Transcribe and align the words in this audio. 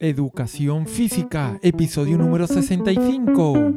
Educación 0.00 0.86
Física, 0.86 1.58
episodio 1.60 2.18
número 2.18 2.46
65. 2.46 3.74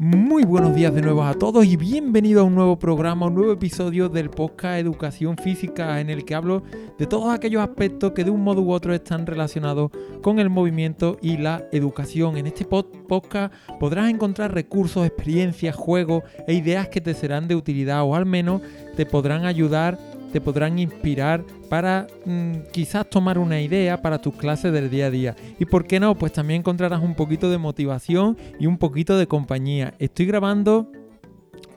Muy 0.00 0.44
buenos 0.44 0.74
días 0.74 0.92
de 0.92 1.02
nuevo 1.02 1.22
a 1.22 1.34
todos 1.34 1.64
y 1.64 1.76
bienvenido 1.76 2.40
a 2.40 2.44
un 2.44 2.56
nuevo 2.56 2.80
programa, 2.80 3.26
un 3.26 3.36
nuevo 3.36 3.52
episodio 3.52 4.08
del 4.08 4.30
podcast 4.30 4.80
Educación 4.80 5.36
Física 5.36 6.00
en 6.00 6.10
el 6.10 6.24
que 6.24 6.34
hablo 6.34 6.64
de 6.98 7.06
todos 7.06 7.32
aquellos 7.32 7.62
aspectos 7.62 8.10
que 8.10 8.24
de 8.24 8.32
un 8.32 8.42
modo 8.42 8.62
u 8.62 8.72
otro 8.72 8.92
están 8.92 9.26
relacionados 9.26 9.92
con 10.22 10.40
el 10.40 10.50
movimiento 10.50 11.18
y 11.22 11.36
la 11.36 11.68
educación. 11.70 12.36
En 12.36 12.48
este 12.48 12.64
podcast 12.64 13.54
podrás 13.78 14.10
encontrar 14.10 14.52
recursos, 14.52 15.06
experiencias, 15.06 15.76
juegos 15.76 16.24
e 16.48 16.54
ideas 16.54 16.88
que 16.88 17.00
te 17.00 17.14
serán 17.14 17.46
de 17.46 17.54
utilidad 17.54 18.02
o 18.02 18.16
al 18.16 18.26
menos 18.26 18.60
te 18.96 19.06
podrán 19.06 19.44
ayudar 19.44 20.15
te 20.32 20.40
podrán 20.40 20.78
inspirar 20.78 21.44
para 21.68 22.06
mm, 22.24 22.70
quizás 22.72 23.08
tomar 23.08 23.38
una 23.38 23.60
idea 23.60 24.00
para 24.00 24.20
tus 24.20 24.34
clases 24.34 24.72
del 24.72 24.90
día 24.90 25.06
a 25.06 25.10
día. 25.10 25.36
Y 25.58 25.64
por 25.64 25.86
qué 25.86 26.00
no, 26.00 26.14
pues 26.14 26.32
también 26.32 26.60
encontrarás 26.60 27.02
un 27.02 27.14
poquito 27.14 27.50
de 27.50 27.58
motivación 27.58 28.36
y 28.58 28.66
un 28.66 28.78
poquito 28.78 29.16
de 29.18 29.26
compañía. 29.26 29.94
Estoy 29.98 30.26
grabando 30.26 30.90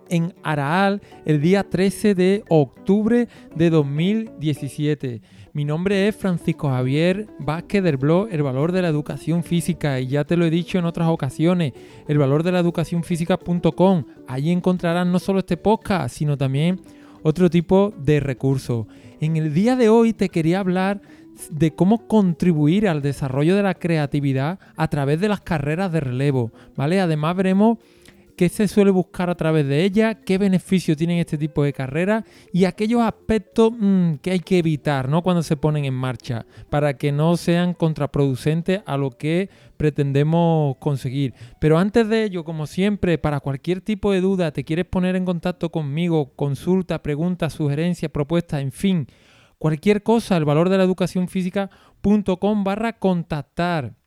en 0.10 0.34
Araal 0.44 1.02
el 1.26 1.42
día 1.42 1.64
13 1.64 2.16
de 2.16 2.44
octubre 2.50 3.28
de 3.56 3.70
2017. 3.70 5.22
Mi 5.54 5.66
nombre 5.66 6.08
es 6.08 6.16
Francisco 6.16 6.70
Javier 6.70 7.28
Vázquez 7.40 7.84
del 7.84 7.98
blog 7.98 8.28
El 8.32 8.44
Valor 8.44 8.72
de 8.72 8.82
la 8.82 8.88
Educación 8.88 9.44
Física 9.44 10.00
y 10.00 10.08
ya 10.08 10.24
te 10.24 10.38
lo 10.38 10.46
he 10.46 10.50
dicho 10.50 10.78
en 10.78 10.86
otras 10.86 11.10
ocasiones, 11.10 11.74
el 12.08 12.18
valor 12.18 12.44
de 12.44 12.52
la 12.52 12.60
educación 12.60 13.04
física.com. 13.04 14.06
Allí 14.28 14.52
encontrarás 14.52 15.08
no 15.08 15.20
solo 15.20 15.40
este 15.40 15.58
podcast, 15.58 16.16
sino 16.16 16.38
también 16.38 16.80
otro 17.24 17.50
tipo 17.50 17.94
de 17.98 18.20
recursos. 18.20 18.88
En 19.20 19.38
el 19.38 19.54
día 19.54 19.76
de 19.76 19.90
hoy 19.90 20.14
te 20.14 20.30
quería 20.30 20.60
hablar 20.60 21.02
de 21.50 21.74
cómo 21.74 22.08
contribuir 22.08 22.88
al 22.88 23.02
desarrollo 23.02 23.56
de 23.56 23.64
la 23.64 23.74
creatividad 23.74 24.60
a 24.76 24.88
través 24.90 25.22
de 25.22 25.30
las 25.30 25.42
carreras 25.42 25.92
de 25.92 26.02
relevo, 26.02 26.52
¿vale? 26.76 27.00
Además 27.00 27.36
veremos 27.36 27.78
qué 28.40 28.48
se 28.48 28.70
suele 28.70 28.90
buscar 28.90 29.30
a 29.30 29.36
través 29.36 29.68
de 29.68 29.84
ella, 29.84 30.16
qué 30.16 30.38
beneficios 30.38 30.96
tienen 30.96 31.18
este 31.18 31.38
tipo 31.38 31.62
de 31.62 31.74
carreras 31.74 32.24
y 32.54 32.64
aquellos 32.64 33.02
aspectos 33.02 33.74
mm, 33.78 34.14
que 34.22 34.32
hay 34.32 34.40
que 34.40 34.60
evitar 34.60 35.10
¿no? 35.10 35.24
cuando 35.24 35.44
se 35.44 35.58
ponen 35.58 35.84
en 35.84 35.94
marcha 35.94 36.46
para 36.70 36.96
que 36.96 37.12
no 37.12 37.36
sean 37.36 37.74
contraproducentes 37.74 38.82
a 38.86 38.96
lo 38.96 39.12
que 39.12 39.50
pretendemos 39.76 40.78
conseguir. 40.78 41.34
Pero 41.60 41.78
antes 41.78 42.08
de 42.08 42.24
ello, 42.24 42.46
como 42.46 42.66
siempre, 42.66 43.18
para 43.18 43.42
cualquier 43.42 43.82
tipo 43.82 44.14
de 44.14 44.22
duda, 44.22 44.54
te 44.54 44.64
quieres 44.64 44.86
poner 44.86 45.18
en 45.18 45.26
contacto 45.26 45.70
conmigo, 45.70 46.32
consulta, 46.38 47.04
pregunta, 47.04 47.50
sugerencia, 47.50 48.08
propuesta, 48.08 48.62
en 48.62 48.72
fin, 48.72 49.08
cualquier 49.58 50.02
cosa, 50.02 50.38
el 50.38 50.46
valor 50.46 50.70
de 50.70 50.78
la 50.78 50.86
educación 50.86 51.28
física.com 51.28 52.64
barra 52.64 53.00
contactar 53.00 53.99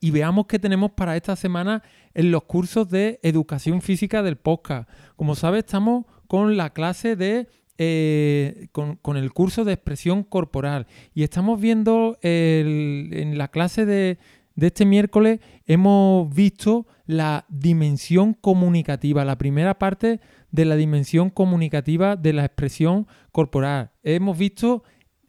y 0.00 0.10
veamos 0.10 0.46
qué 0.46 0.58
tenemos 0.58 0.92
para 0.92 1.16
esta 1.16 1.36
semana 1.36 1.82
en 2.14 2.30
los 2.30 2.44
cursos 2.44 2.88
de 2.88 3.20
educación 3.22 3.82
física 3.82 4.22
del 4.22 4.36
podcast. 4.36 4.88
Como 5.16 5.34
sabes, 5.34 5.64
estamos 5.64 6.04
con 6.26 6.56
la 6.56 6.70
clase 6.70 7.16
de 7.16 7.48
eh, 7.78 8.68
con, 8.72 9.16
el 9.18 9.32
curso 9.34 9.64
de 9.64 9.74
expresión 9.74 10.22
corporal. 10.22 10.86
Y 11.14 11.24
estamos 11.24 11.60
viendo 11.60 12.18
en 12.22 13.36
la 13.36 13.48
clase 13.48 13.84
de, 13.84 14.18
de, 14.54 14.66
este 14.68 14.86
miércoles, 14.86 15.40
hemos 15.66 16.34
visto 16.34 16.86
la 17.04 17.44
dimensión 17.50 18.32
comunicativa, 18.32 19.26
la 19.26 19.36
primera 19.36 19.78
parte 19.78 20.20
de 20.50 20.64
la 20.64 20.76
dimensión 20.76 21.28
comunicativa 21.28 22.16
de 22.16 22.32
la 22.32 22.46
expresión 22.46 23.06
corporal. 23.30 23.90
Hemos 24.02 24.38
visto 24.38 24.82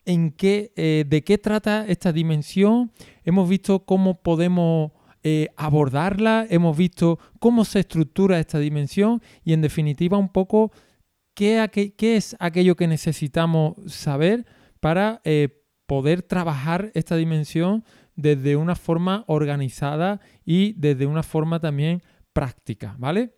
en 0.07 0.31
qué, 0.31 0.71
eh, 0.77 1.03
de 1.05 1.23
qué 1.23 1.37
trata 1.37 1.85
esta 1.85 2.13
dimensión, 2.13 2.91
hemos 3.25 3.47
visto 3.47 3.85
cómo 3.85 4.21
podemos 4.21 4.93
eh, 5.23 5.49
abordarla, 5.57 6.47
hemos 6.49 6.77
visto 6.77 7.19
cómo 7.39 7.65
se 7.65 7.81
estructura 7.81 8.39
esta 8.39 8.57
dimensión 8.57 9.21
y 9.43 9.51
en 9.51 9.61
definitiva 9.61 10.17
un 10.17 10.29
poco 10.29 10.71
qué, 11.35 11.69
es 11.99 12.37
aquello 12.39 12.77
que 12.77 12.87
necesitamos 12.87 13.75
saber 13.87 14.45
para 14.79 15.19
eh, 15.25 15.49
poder 15.85 16.21
trabajar 16.21 16.89
esta 16.93 17.17
dimensión 17.17 17.83
desde 18.15 18.55
una 18.55 18.75
forma 18.75 19.25
organizada 19.27 20.21
y 20.45 20.71
desde 20.73 21.05
una 21.05 21.21
forma 21.21 21.59
también 21.59 22.01
práctica, 22.31 22.95
¿vale? 22.97 23.36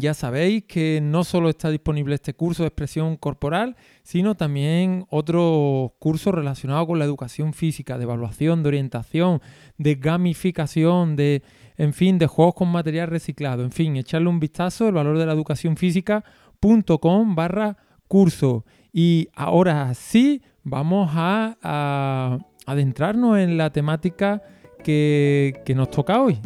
Ya 0.00 0.14
sabéis 0.14 0.64
que 0.64 1.00
no 1.02 1.24
solo 1.24 1.48
está 1.48 1.70
disponible 1.70 2.14
este 2.14 2.34
curso 2.34 2.62
de 2.62 2.68
expresión 2.68 3.16
corporal, 3.16 3.76
sino 4.02 4.34
también 4.34 5.06
otros 5.10 5.92
cursos 5.98 6.34
relacionados 6.34 6.86
con 6.86 6.98
la 6.98 7.04
educación 7.04 7.52
física, 7.52 7.96
de 7.96 8.04
evaluación, 8.04 8.62
de 8.62 8.68
orientación, 8.68 9.40
de 9.78 9.94
gamificación, 9.94 11.16
de, 11.16 11.42
en 11.76 11.92
fin, 11.92 12.18
de 12.18 12.26
juegos 12.26 12.54
con 12.54 12.68
material 12.68 13.08
reciclado. 13.08 13.62
En 13.62 13.72
fin, 13.72 13.96
echarle 13.96 14.28
un 14.28 14.40
vistazo, 14.40 14.88
el 14.88 14.94
valor 14.94 15.18
de 15.18 15.26
la 15.26 15.32
educación 15.32 15.76
física.com 15.76 17.34
barra 17.34 17.76
curso. 18.08 18.64
Y 18.92 19.28
ahora 19.34 19.94
sí, 19.94 20.42
vamos 20.62 21.10
a, 21.14 22.38
adentrarnos 22.66 23.38
en 23.38 23.56
la 23.56 23.70
temática 23.70 24.42
que, 24.82 25.62
que 25.64 25.74
nos 25.74 25.90
toca 25.90 26.20
hoy. 26.20 26.40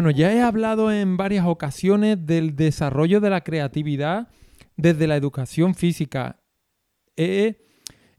Bueno, 0.00 0.16
ya 0.16 0.32
he 0.32 0.40
hablado 0.40 0.90
en 0.90 1.18
varias 1.18 1.44
ocasiones 1.44 2.24
del 2.24 2.56
desarrollo 2.56 3.20
de 3.20 3.28
la 3.28 3.42
creatividad 3.42 4.28
desde 4.78 5.06
la 5.06 5.14
educación 5.14 5.74
física. 5.74 6.40
He, 7.18 7.66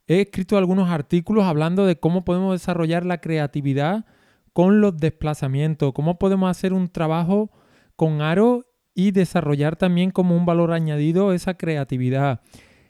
escrito 0.05 0.59
algunos 0.59 0.91
artículos 0.91 1.45
hablando 1.45 1.87
de 1.87 1.99
cómo 1.99 2.23
podemos 2.23 2.53
desarrollar 2.53 3.03
la 3.03 3.19
creatividad 3.19 4.05
con 4.53 4.79
los 4.79 4.95
desplazamientos, 4.95 5.91
cómo 5.93 6.19
podemos 6.19 6.51
hacer 6.51 6.71
un 6.71 6.87
trabajo 6.87 7.49
con 7.95 8.21
aro 8.21 8.67
y 8.93 9.09
desarrollar 9.09 9.75
también 9.75 10.11
como 10.11 10.37
un 10.37 10.45
valor 10.45 10.73
añadido 10.73 11.33
esa 11.33 11.55
creatividad, 11.55 12.41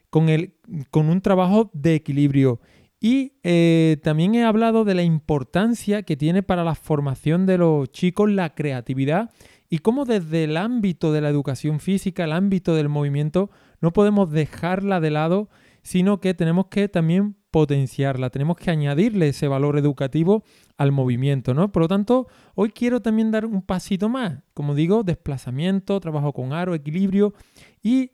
con, 0.09 0.27
el, 0.27 0.57
con 0.89 1.07
un 1.07 1.21
trabajo 1.21 1.71
de 1.73 1.95
equilibrio. 1.95 2.59
Y 3.03 3.33
eh, 3.41 3.97
también 4.03 4.35
he 4.35 4.43
hablado 4.43 4.85
de 4.85 4.93
la 4.93 5.01
importancia 5.01 6.03
que 6.03 6.15
tiene 6.15 6.43
para 6.43 6.63
la 6.63 6.75
formación 6.75 7.47
de 7.47 7.57
los 7.57 7.91
chicos 7.91 8.29
la 8.29 8.53
creatividad 8.53 9.31
y 9.69 9.79
cómo 9.79 10.05
desde 10.05 10.43
el 10.43 10.55
ámbito 10.55 11.11
de 11.11 11.21
la 11.21 11.29
educación 11.29 11.79
física, 11.79 12.25
el 12.25 12.31
ámbito 12.31 12.75
del 12.75 12.89
movimiento, 12.89 13.49
no 13.79 13.91
podemos 13.91 14.29
dejarla 14.29 14.99
de 14.99 15.09
lado, 15.09 15.49
sino 15.81 16.19
que 16.19 16.35
tenemos 16.35 16.67
que 16.67 16.89
también 16.89 17.37
potenciarla, 17.49 18.29
tenemos 18.29 18.55
que 18.57 18.69
añadirle 18.69 19.29
ese 19.29 19.47
valor 19.47 19.79
educativo 19.79 20.43
al 20.77 20.91
movimiento, 20.91 21.55
¿no? 21.55 21.71
Por 21.71 21.81
lo 21.81 21.87
tanto, 21.87 22.27
hoy 22.53 22.69
quiero 22.69 23.01
también 23.01 23.31
dar 23.31 23.47
un 23.47 23.63
pasito 23.63 24.09
más, 24.09 24.43
como 24.53 24.75
digo, 24.75 25.01
desplazamiento, 25.01 25.99
trabajo 25.99 26.33
con 26.33 26.53
aro, 26.53 26.75
equilibrio 26.75 27.33
y 27.81 28.11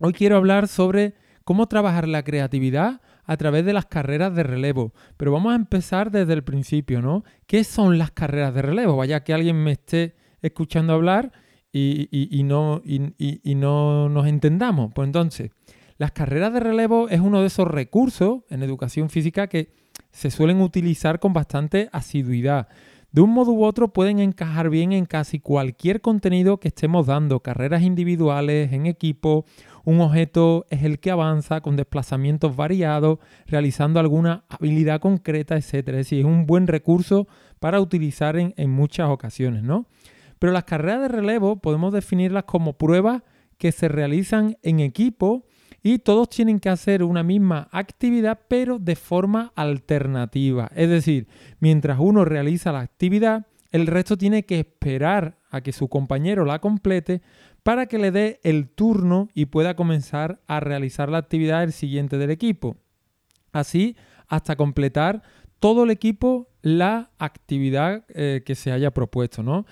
hoy 0.00 0.12
quiero 0.12 0.36
hablar 0.36 0.68
sobre 0.68 1.14
cómo 1.44 1.66
trabajar 1.66 2.06
la 2.06 2.22
creatividad 2.22 3.00
a 3.24 3.36
través 3.36 3.64
de 3.64 3.72
las 3.72 3.86
carreras 3.86 4.34
de 4.34 4.42
relevo. 4.42 4.92
Pero 5.16 5.32
vamos 5.32 5.52
a 5.52 5.56
empezar 5.56 6.10
desde 6.10 6.32
el 6.32 6.44
principio, 6.44 7.02
¿no? 7.02 7.24
¿Qué 7.46 7.64
son 7.64 7.98
las 7.98 8.10
carreras 8.10 8.54
de 8.54 8.62
relevo? 8.62 8.96
Vaya 8.96 9.24
que 9.24 9.32
alguien 9.32 9.62
me 9.62 9.72
esté 9.72 10.16
escuchando 10.40 10.92
hablar 10.92 11.32
y, 11.72 12.42
no, 12.44 12.82
y 12.84 13.54
no 13.54 14.08
nos 14.08 14.26
entendamos. 14.26 14.92
Pues 14.94 15.06
entonces, 15.06 15.50
las 15.98 16.12
carreras 16.12 16.52
de 16.52 16.60
relevo 16.60 17.08
es 17.08 17.20
uno 17.20 17.40
de 17.40 17.46
esos 17.46 17.68
recursos 17.68 18.40
en 18.50 18.62
educación 18.62 19.08
física 19.08 19.46
que 19.46 19.72
se 20.10 20.30
suelen 20.30 20.60
utilizar 20.60 21.20
con 21.20 21.32
bastante 21.32 21.88
asiduidad. 21.92 22.68
De 23.12 23.20
un 23.20 23.30
modo 23.30 23.52
u 23.52 23.64
otro 23.64 23.92
pueden 23.92 24.20
encajar 24.20 24.70
bien 24.70 24.92
en 24.92 25.04
casi 25.04 25.38
cualquier 25.38 26.00
contenido 26.00 26.58
que 26.58 26.68
estemos 26.68 27.06
dando, 27.06 27.40
carreras 27.40 27.82
individuales, 27.82 28.72
en 28.72 28.86
equipo 28.86 29.44
un 29.84 30.00
objeto 30.00 30.66
es 30.70 30.82
el 30.84 31.00
que 31.00 31.10
avanza 31.10 31.60
con 31.60 31.76
desplazamientos 31.76 32.54
variados, 32.54 33.18
realizando 33.46 34.00
alguna 34.00 34.44
habilidad 34.48 35.00
concreta, 35.00 35.56
etc. 35.56 35.74
Es 35.74 35.84
decir, 35.84 36.20
es 36.20 36.24
un 36.24 36.46
buen 36.46 36.66
recurso 36.66 37.26
para 37.58 37.80
utilizar 37.80 38.36
en, 38.36 38.70
muchas 38.70 39.08
ocasiones, 39.08 39.62
¿no? 39.62 39.86
Pero 40.38 40.52
las 40.52 40.64
carreras 40.64 41.02
de 41.02 41.08
relevo 41.08 41.60
podemos 41.60 41.92
definirlas 41.92 42.44
como 42.44 42.76
pruebas 42.76 43.22
que 43.58 43.70
se 43.72 43.88
realizan 43.88 44.56
en 44.62 44.80
equipo 44.80 45.46
y 45.82 45.98
todos 45.98 46.28
tienen 46.28 46.58
que 46.58 46.68
hacer 46.68 47.02
una 47.02 47.22
misma 47.22 47.68
actividad 47.70 48.40
pero 48.48 48.78
de 48.78 48.96
forma 48.96 49.52
alternativa. 49.54 50.70
Es 50.74 50.88
decir, 50.88 51.28
mientras 51.60 51.98
uno 52.00 52.24
realiza 52.24 52.72
la 52.72 52.80
actividad, 52.80 53.46
el 53.70 53.86
resto 53.86 54.16
tiene 54.16 54.44
que 54.44 54.60
esperar 54.60 55.38
a 55.52 55.60
que 55.60 55.70
su 55.70 55.88
compañero 55.88 56.44
la 56.44 56.58
complete 56.58 57.22
para 57.62 57.86
que 57.86 57.98
le 57.98 58.10
dé 58.10 58.40
el 58.42 58.68
turno 58.68 59.28
y 59.34 59.46
pueda 59.46 59.76
comenzar 59.76 60.40
a 60.48 60.58
realizar 60.58 61.08
la 61.08 61.18
actividad 61.18 61.60
del 61.60 61.72
siguiente 61.72 62.18
del 62.18 62.30
equipo. 62.30 62.76
Así 63.52 63.96
hasta 64.26 64.56
completar 64.56 65.22
todo 65.60 65.84
el 65.84 65.90
equipo 65.90 66.48
la 66.62 67.10
actividad 67.18 68.04
eh, 68.08 68.42
que 68.44 68.54
se 68.54 68.72
haya 68.72 68.92
propuesto, 68.92 69.42
¿no? 69.42 69.66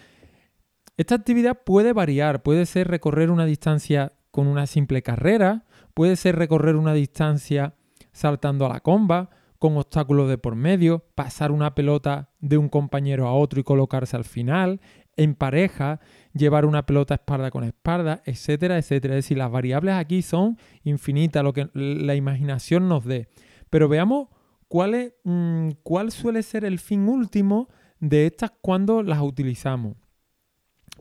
Esta 0.99 1.15
actividad 1.15 1.63
puede 1.65 1.95
variar, 1.95 2.43
puede 2.43 2.67
ser 2.67 2.89
recorrer 2.89 3.31
una 3.31 3.47
distancia 3.47 4.13
con 4.31 4.47
una 4.47 4.67
simple 4.67 5.03
carrera, 5.03 5.65
puede 5.95 6.15
ser 6.17 6.37
recorrer 6.37 6.77
una 6.77 6.93
distancia 6.93 7.75
saltando 8.13 8.67
a 8.67 8.69
la 8.69 8.81
comba, 8.81 9.31
con 9.61 9.77
obstáculos 9.77 10.29
de 10.29 10.39
por 10.39 10.57
medio, 10.57 11.05
pasar 11.15 11.53
una 11.53 11.75
pelota 11.75 12.31
de 12.41 12.57
un 12.57 12.71
compañero 12.71 13.27
a 13.27 13.35
otro 13.35 13.61
y 13.61 13.63
colocarse 13.63 14.17
al 14.17 14.25
final, 14.25 14.81
en 15.17 15.35
pareja, 15.35 16.01
llevar 16.33 16.65
una 16.65 16.87
pelota 16.87 17.15
espalda 17.15 17.51
con 17.51 17.65
espalda, 17.65 18.23
etcétera, 18.25 18.79
etcétera. 18.79 19.15
Es 19.15 19.25
decir, 19.25 19.39
las 19.39 19.51
variables 19.51 19.95
aquí 19.95 20.23
son 20.23 20.59
infinitas, 20.85 21.43
lo 21.45 21.53
que 21.53 21.69
la 21.75 22.15
imaginación 22.15 22.89
nos 22.89 23.05
dé. 23.05 23.29
Pero 23.69 23.89
veamos 23.89 24.29
cuál, 24.69 25.15
mm, 25.25 25.71
cuál 25.83 26.13
suele 26.13 26.43
ser 26.43 26.65
el 26.65 26.79
fin 26.79 27.09
último 27.09 27.69
de 27.99 28.27
estas 28.27 28.53
cuando 28.61 29.03
las 29.03 29.21
utilizamos. 29.21 29.97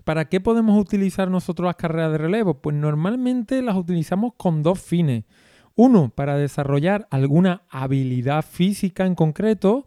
¿Para 0.04 0.26
qué 0.26 0.40
podemos 0.42 0.80
utilizar 0.80 1.30
nosotros 1.30 1.66
las 1.66 1.76
carreras 1.76 2.12
de 2.12 2.18
relevo? 2.18 2.62
Pues 2.62 2.76
normalmente 2.76 3.62
las 3.62 3.76
utilizamos 3.76 4.34
con 4.38 4.64
dos 4.64 4.80
fines. 4.80 5.26
Uno, 5.76 6.10
para 6.10 6.36
desarrollar 6.36 7.08
alguna 7.10 7.64
habilidad 7.70 8.44
física 8.44 9.06
en 9.06 9.16
concreto, 9.16 9.86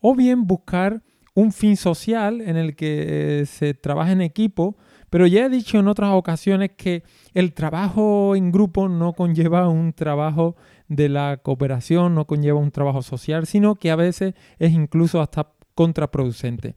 o 0.00 0.14
bien 0.14 0.46
buscar 0.46 1.02
un 1.34 1.52
fin 1.52 1.76
social 1.76 2.40
en 2.40 2.56
el 2.56 2.76
que 2.76 3.40
eh, 3.40 3.46
se 3.46 3.74
trabaja 3.74 4.12
en 4.12 4.20
equipo, 4.20 4.76
pero 5.10 5.26
ya 5.26 5.46
he 5.46 5.48
dicho 5.48 5.78
en 5.78 5.88
otras 5.88 6.12
ocasiones 6.12 6.70
que 6.76 7.02
el 7.34 7.52
trabajo 7.52 8.34
en 8.36 8.50
grupo 8.50 8.88
no 8.88 9.12
conlleva 9.12 9.68
un 9.68 9.92
trabajo 9.92 10.56
de 10.88 11.08
la 11.08 11.38
cooperación, 11.38 12.14
no 12.14 12.26
conlleva 12.26 12.58
un 12.58 12.70
trabajo 12.70 13.02
social, 13.02 13.46
sino 13.46 13.76
que 13.76 13.90
a 13.90 13.96
veces 13.96 14.34
es 14.58 14.72
incluso 14.72 15.20
hasta 15.20 15.52
contraproducente. 15.74 16.74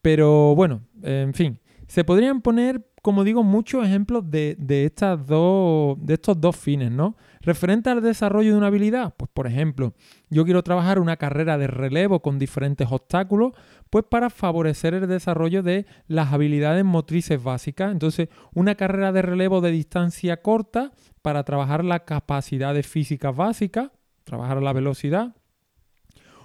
Pero 0.00 0.54
bueno, 0.54 0.82
en 1.02 1.34
fin, 1.34 1.58
se 1.86 2.04
podrían 2.04 2.40
poner 2.40 2.84
como 3.02 3.24
digo, 3.24 3.42
muchos 3.42 3.84
ejemplos 3.84 4.30
de, 4.30 4.56
estas 4.86 5.26
dos, 5.26 5.96
de 6.00 6.14
estos 6.14 6.40
dos 6.40 6.56
fines, 6.56 6.90
¿no? 6.92 7.16
Referente 7.42 7.90
al 7.90 8.00
desarrollo 8.02 8.52
de 8.52 8.58
una 8.58 8.68
habilidad, 8.68 9.14
pues 9.16 9.28
por 9.34 9.48
ejemplo, 9.48 9.94
yo 10.30 10.44
quiero 10.44 10.62
trabajar 10.62 11.00
una 11.00 11.16
carrera 11.16 11.58
de 11.58 11.66
relevo 11.66 12.22
con 12.22 12.38
diferentes 12.38 12.86
obstáculos, 12.88 13.52
pues 13.90 14.04
para 14.08 14.30
favorecer 14.30 14.94
el 14.94 15.08
desarrollo 15.08 15.64
de 15.64 15.84
las 16.06 16.32
habilidades 16.32 16.84
motrices 16.84 17.42
básicas. 17.42 17.90
Entonces, 17.90 18.28
una 18.54 18.76
carrera 18.76 19.10
de 19.10 19.22
relevo 19.22 19.60
de 19.60 19.72
distancia 19.72 20.40
corta 20.40 20.92
para 21.20 21.42
trabajar 21.42 21.84
las 21.84 22.02
capacidades 22.02 22.86
físicas 22.86 23.34
básicas, 23.34 23.90
trabajar 24.22 24.62
la 24.62 24.72
velocidad, 24.72 25.34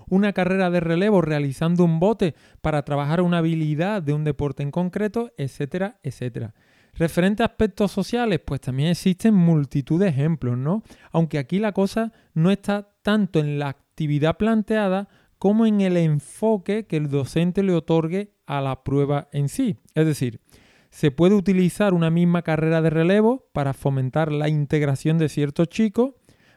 una 0.09 0.33
carrera 0.33 0.71
de 0.71 0.79
relevo 0.79 1.21
realizando 1.21 1.83
un 1.83 1.99
bote 1.99 2.33
para 2.61 2.83
trabajar 2.83 3.21
una 3.21 3.39
habilidad 3.39 4.01
de 4.01 4.13
un 4.13 4.23
deporte 4.23 4.63
en 4.63 4.71
concreto, 4.71 5.31
etcétera, 5.37 5.99
etcétera. 6.01 6.55
Referente 6.97 7.43
a 7.43 7.47
aspectos 7.47 7.91
sociales, 7.91 8.39
pues 8.43 8.59
también 8.59 8.89
existen 8.89 9.33
multitud 9.33 9.99
de 9.99 10.07
ejemplos, 10.07 10.57
¿no? 10.57 10.83
Aunque 11.11 11.37
aquí 11.37 11.59
la 11.59 11.71
cosa 11.71 12.11
no 12.33 12.49
está 12.49 12.89
tanto 13.03 13.39
en 13.39 13.59
la 13.59 13.69
actividad 13.69 14.37
planteada 14.37 15.07
como 15.37 15.67
en 15.67 15.81
el 15.81 15.95
enfoque 15.97 16.87
que 16.87 16.97
el 16.97 17.09
docente 17.09 17.61
le 17.61 17.73
otorgue 17.73 18.33
a 18.47 18.61
la 18.61 18.83
prueba 18.83 19.29
en 19.31 19.47
sí. 19.47 19.77
Es 19.93 20.07
decir, 20.07 20.41
se 20.89 21.11
puede 21.11 21.35
utilizar 21.35 21.93
una 21.93 22.09
misma 22.09 22.41
carrera 22.41 22.81
de 22.81 22.89
relevo 22.89 23.47
para 23.53 23.73
fomentar 23.73 24.31
la 24.31 24.49
integración 24.49 25.19
de 25.19 25.29
ciertos 25.29 25.69
chicos, 25.69 26.13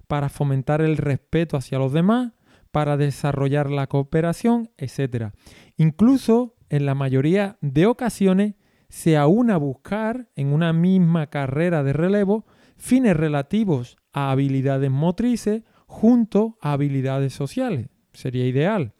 para 0.06 0.30
fomentar 0.30 0.80
el 0.80 0.96
respeto 0.96 1.58
hacia 1.58 1.78
los 1.78 1.92
demás, 1.92 2.32
para 2.70 2.96
desarrollar 2.96 3.70
la 3.70 3.88
cooperación, 3.88 4.70
etc. 4.78 5.32
Incluso 5.76 6.54
en 6.70 6.86
la 6.86 6.94
mayoría 6.94 7.58
de 7.60 7.86
ocasiones 7.86 8.54
se 8.90 9.16
aúna 9.16 9.54
a 9.54 9.58
buscar 9.58 10.28
en 10.36 10.52
una 10.52 10.72
misma 10.72 11.28
carrera 11.28 11.82
de 11.82 11.94
relevo 11.94 12.44
fines 12.76 13.16
relativos 13.16 13.96
a 14.12 14.30
habilidades 14.32 14.90
motrices 14.90 15.62
junto 15.86 16.58
a 16.60 16.72
habilidades 16.72 17.32
sociales. 17.32 17.88
Sería 18.12 18.46
ideal. 18.46 18.92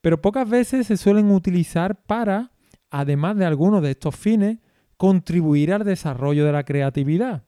Pero 0.00 0.20
pocas 0.20 0.48
veces 0.48 0.86
se 0.86 0.96
suelen 0.96 1.30
utilizar 1.30 2.02
para, 2.04 2.52
además 2.90 3.36
de 3.36 3.44
algunos 3.44 3.82
de 3.82 3.92
estos 3.92 4.16
fines, 4.16 4.58
contribuir 4.96 5.72
al 5.72 5.84
desarrollo 5.84 6.44
de 6.46 6.52
la 6.52 6.64
creatividad. 6.64 7.44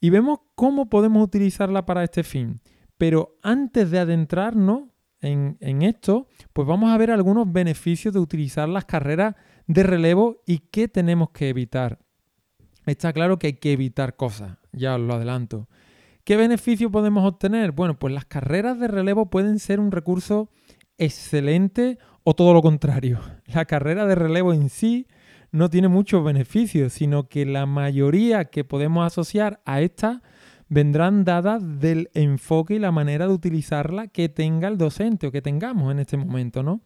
Y 0.00 0.10
vemos 0.10 0.40
cómo 0.54 0.88
podemos 0.88 1.22
utilizarla 1.22 1.84
para 1.84 2.04
este 2.04 2.22
fin. 2.22 2.60
Pero 2.96 3.36
antes 3.42 3.90
de 3.90 3.98
adentrarnos 3.98 4.84
en, 5.20 5.82
esto, 5.82 6.28
pues 6.52 6.66
vamos 6.66 6.90
a 6.90 6.96
ver 6.96 7.10
algunos 7.10 7.50
beneficios 7.50 8.14
de 8.14 8.20
utilizar 8.20 8.68
las 8.68 8.84
carreras 8.84 9.34
de 9.68 9.82
relevo 9.84 10.42
y 10.46 10.58
qué 10.58 10.88
tenemos 10.88 11.30
que 11.30 11.50
evitar. 11.50 12.00
Está 12.86 13.12
claro 13.12 13.38
que 13.38 13.48
hay 13.48 13.52
que 13.52 13.72
evitar 13.72 14.16
cosas, 14.16 14.56
ya 14.72 14.96
os 14.96 15.00
lo 15.00 15.14
adelanto. 15.14 15.68
¿Qué 16.24 16.36
beneficio 16.36 16.90
podemos 16.90 17.24
obtener? 17.24 17.72
Bueno, 17.72 17.98
pues 17.98 18.12
las 18.12 18.24
carreras 18.24 18.80
de 18.80 18.88
relevo 18.88 19.30
pueden 19.30 19.58
ser 19.58 19.78
un 19.78 19.92
recurso 19.92 20.50
excelente 20.96 21.98
o 22.24 22.34
todo 22.34 22.52
lo 22.52 22.62
contrario. 22.62 23.20
La 23.46 23.66
carrera 23.66 24.06
de 24.06 24.14
relevo 24.14 24.52
en 24.52 24.70
sí 24.70 25.06
no 25.50 25.70
tiene 25.70 25.88
muchos 25.88 26.24
beneficios, 26.24 26.92
sino 26.92 27.28
que 27.28 27.46
la 27.46 27.64
mayoría 27.64 28.46
que 28.46 28.64
podemos 28.64 29.06
asociar 29.06 29.62
a 29.64 29.80
esta 29.80 30.22
vendrán 30.68 31.24
dadas 31.24 31.80
del 31.80 32.10
enfoque 32.12 32.74
y 32.74 32.78
la 32.78 32.92
manera 32.92 33.26
de 33.26 33.32
utilizarla 33.32 34.08
que 34.08 34.28
tenga 34.28 34.68
el 34.68 34.76
docente 34.76 35.26
o 35.26 35.32
que 35.32 35.40
tengamos 35.40 35.90
en 35.90 36.00
este 36.00 36.18
momento, 36.18 36.62
¿no? 36.62 36.82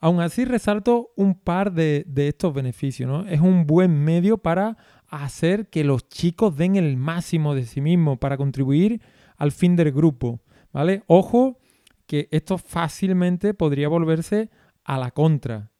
Aún 0.00 0.20
así 0.20 0.44
resalto 0.44 1.10
un 1.16 1.34
par 1.34 1.72
de, 1.72 2.04
estos 2.16 2.52
beneficios, 2.52 3.08
¿no? 3.08 3.26
Es 3.26 3.40
un 3.40 3.66
buen 3.66 4.04
medio 4.04 4.38
para 4.38 4.76
hacer 5.08 5.68
que 5.68 5.84
los 5.84 6.08
chicos 6.08 6.56
den 6.56 6.76
el 6.76 6.96
máximo 6.96 7.54
de 7.54 7.64
sí 7.64 7.80
mismos 7.80 8.18
para 8.18 8.36
contribuir 8.36 9.00
al 9.36 9.52
fin 9.52 9.76
del 9.76 9.92
grupo, 9.92 10.40
¿vale? 10.72 11.02
Ojo 11.06 11.58
que 12.06 12.28
esto 12.30 12.58
fácilmente 12.58 13.54
podría 13.54 13.88
volverse 13.88 14.50
a 14.84 14.98
la 14.98 15.10
contra. 15.10 15.70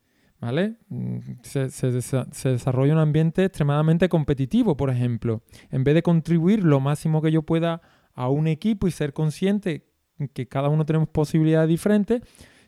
¿vale? 0.41 0.77
Mm, 0.89 1.19
se, 1.43 1.91
desarrolla 1.91 2.93
un 2.93 2.99
ambiente 2.99 3.45
extremadamente 3.45 4.09
competitivo, 4.09 4.77
por 4.77 4.91
ejemplo. 4.91 5.43
En 5.71 5.85
vez 5.85 5.95
de 5.95 6.03
contribuir 6.03 6.65
lo 6.65 6.81
máximo 6.81 7.23
que 7.23 7.33
yo 7.33 7.43
pueda 7.43 7.81
a 8.15 8.29
un 8.29 8.47
equipo 8.47 8.87
y 8.87 8.91
ser 8.91 9.13
consciente 9.13 9.87
que 10.33 10.49
cada 10.49 10.69
uno 10.69 10.87
tenemos 10.87 11.09
posibilidades 11.09 11.69
diferentes, 11.69 12.23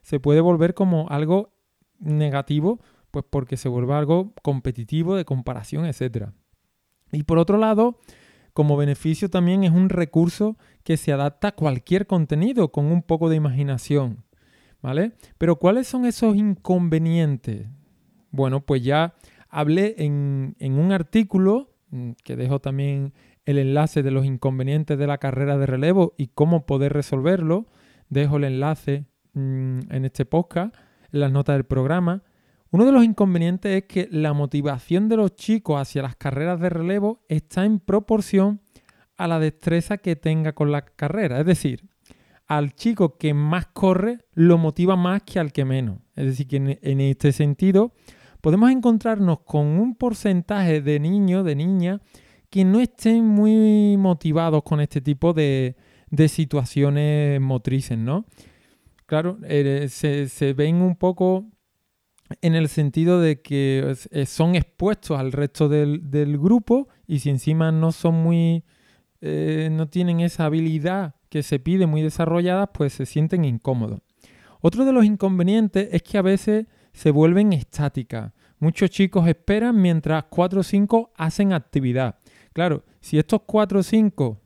se 0.09 0.21
puede 0.21 0.41
volver 0.41 0.73
como 0.73 1.07
algo 1.11 1.53
negativo, 1.99 2.81
pues 3.11 3.27
porque 3.29 3.59
se 3.59 3.69
vuelve 3.69 3.93
algo 3.93 4.33
competitivo 4.43 5.17
de 5.17 5.27
comparación, 5.27 5.85
etc. 5.85 6.31
Y 7.13 7.25
por 7.25 7.37
otro 7.37 7.59
lado, 7.59 7.99
como 8.55 8.79
beneficio 8.79 9.29
también 9.29 9.65
es 9.65 9.71
un 9.71 9.91
recurso 9.91 10.57
que 10.83 10.97
se 10.97 11.13
adapta 11.13 11.49
a 11.49 11.55
cualquier 11.55 12.07
contenido 12.07 12.73
con 12.73 12.87
un 12.87 13.03
poco 13.03 13.29
de 13.29 13.37
imaginación. 13.37 14.25
¿vale? 14.81 15.13
Pero 15.37 15.57
¿cuáles 15.57 15.89
son 15.89 16.07
esos 16.07 16.37
inconvenientes? 16.37 17.67
Bueno, 18.31 18.65
pues 18.65 18.83
ya 18.83 19.15
hablé 19.51 19.95
en, 19.99 20.57
un 20.59 20.91
artículo 20.91 21.75
mm, 21.91 22.13
que 22.25 22.35
dejo 22.35 22.61
también 22.61 23.13
el 23.45 23.59
enlace 23.59 24.03
de 24.03 24.11
los 24.11 24.25
inconvenientes 24.25 24.99
de 24.99 25.07
la 25.07 25.19
carrera 25.19 25.59
de 25.59 25.67
relevo 25.67 26.15
y 26.17 26.29
cómo 26.29 26.65
poder 26.65 26.95
resolverlo. 26.95 27.67
Dejo 28.09 28.39
el 28.39 28.45
enlace 28.45 29.05
mm, 29.39 29.93
en 29.93 30.05
este 30.05 30.25
podcast, 30.25 30.75
en 31.13 31.21
las 31.21 31.33
notas 31.33 31.57
del 31.57 31.65
programa. 31.65 32.23
Uno 32.71 32.85
de 32.85 32.93
los 32.93 33.05
inconvenientes 33.05 33.83
es 33.83 33.85
que 33.85 34.09
la 34.11 34.33
motivación 34.33 35.09
de 35.09 35.17
los 35.17 35.35
chicos 35.37 35.81
hacia 35.81 36.03
las 36.03 36.17
carreras 36.17 36.61
de 36.61 36.69
relevo 36.69 37.25
está 37.29 37.65
en 37.65 37.81
proporción 37.81 38.61
a 39.17 39.27
la 39.27 39.39
destreza 39.39 39.99
que 39.99 40.17
tenga 40.17 40.53
con 40.53 40.71
la 40.71 40.83
carrera. 40.83 41.41
Es 41.41 41.47
decir, 41.47 41.89
al 42.49 42.75
chico 42.75 43.19
que 43.19 43.35
más 43.35 43.67
corre 43.67 44.19
lo 44.33 44.57
motiva 44.57 44.97
más 44.97 45.23
que 45.23 45.39
al 45.39 45.53
que 45.53 45.65
menos. 45.65 45.99
Es 46.17 46.25
decir, 46.27 46.49
que 46.49 46.79
en, 46.81 47.01
este 47.01 47.33
sentido 47.33 47.93
podemos 48.41 48.71
encontrarnos 48.71 49.41
con 49.41 49.67
un 49.67 49.95
porcentaje 49.95 50.81
de 50.81 50.99
niños, 50.99 51.45
de 51.45 51.55
niñas, 51.55 52.01
que 52.49 52.65
no 52.65 52.81
estén 52.81 53.27
muy 53.27 53.97
motivados 53.99 54.63
con 54.63 54.81
este 54.81 55.03
tipo 55.03 55.35
de, 55.35 55.77
situaciones 56.29 57.39
motrices, 57.41 57.99
¿no? 57.99 58.25
Claro, 59.09 59.39
eh, 59.45 59.89
se, 59.89 60.53
ven 60.53 60.83
un 60.83 60.95
poco 60.95 61.47
en 62.43 62.55
el 62.55 62.69
sentido 62.69 63.23
de 63.23 63.41
que 63.41 63.97
eh, 64.11 64.27
son 64.27 64.55
expuestos 64.55 65.19
al 65.19 65.33
resto 65.33 65.71
del, 65.71 66.39
grupo 66.39 66.89
y 67.07 67.21
si 67.21 67.31
encima 67.31 67.73
no 67.73 67.91
son 67.91 68.17
muy, 68.17 68.65
eh, 69.23 69.71
no 69.73 69.89
tienen 69.89 70.21
esa 70.21 70.45
habilidad 70.45 71.15
que 71.31 71.43
se 71.43 71.59
pide 71.59 71.87
muy 71.87 72.03
desarrolladas, 72.03 72.69
pues 72.75 72.93
se 72.93 73.07
sienten 73.07 73.47
incómodos. 73.47 74.03
Otro 74.61 74.85
de 74.85 74.93
los 74.93 75.07
inconvenientes 75.07 75.89
es 75.91 76.03
que 76.03 76.19
a 76.19 76.23
veces 76.23 76.67
se 76.93 77.11
vuelven 77.11 77.55
estáticas. 77.55 78.35
Muchos 78.59 78.91
chicos 78.91 79.27
esperan 79.27 79.81
mientras 79.81 80.25
4 80.25 80.61
o 80.61 80.63
5 80.63 81.13
hacen 81.17 81.55
actividad. 81.55 82.19
Claro, 82.53 82.85
si 83.01 83.19
estos 83.19 83.41
4 83.47 83.81
o 83.81 83.83
5, 83.83 84.41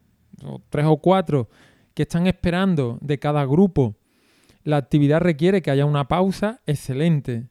o 0.44 0.62
3 0.70 0.86
o 0.86 0.98
4 0.98 1.48
que 1.94 2.02
están 2.04 2.28
esperando 2.28 3.00
de 3.00 3.18
cada 3.18 3.44
grupo, 3.44 3.96
la 4.64 4.76
actividad 4.76 5.20
requiere 5.20 5.62
que 5.62 5.70
haya 5.70 5.86
una 5.86 6.08
pausa, 6.08 6.60
excelente. 6.66 7.48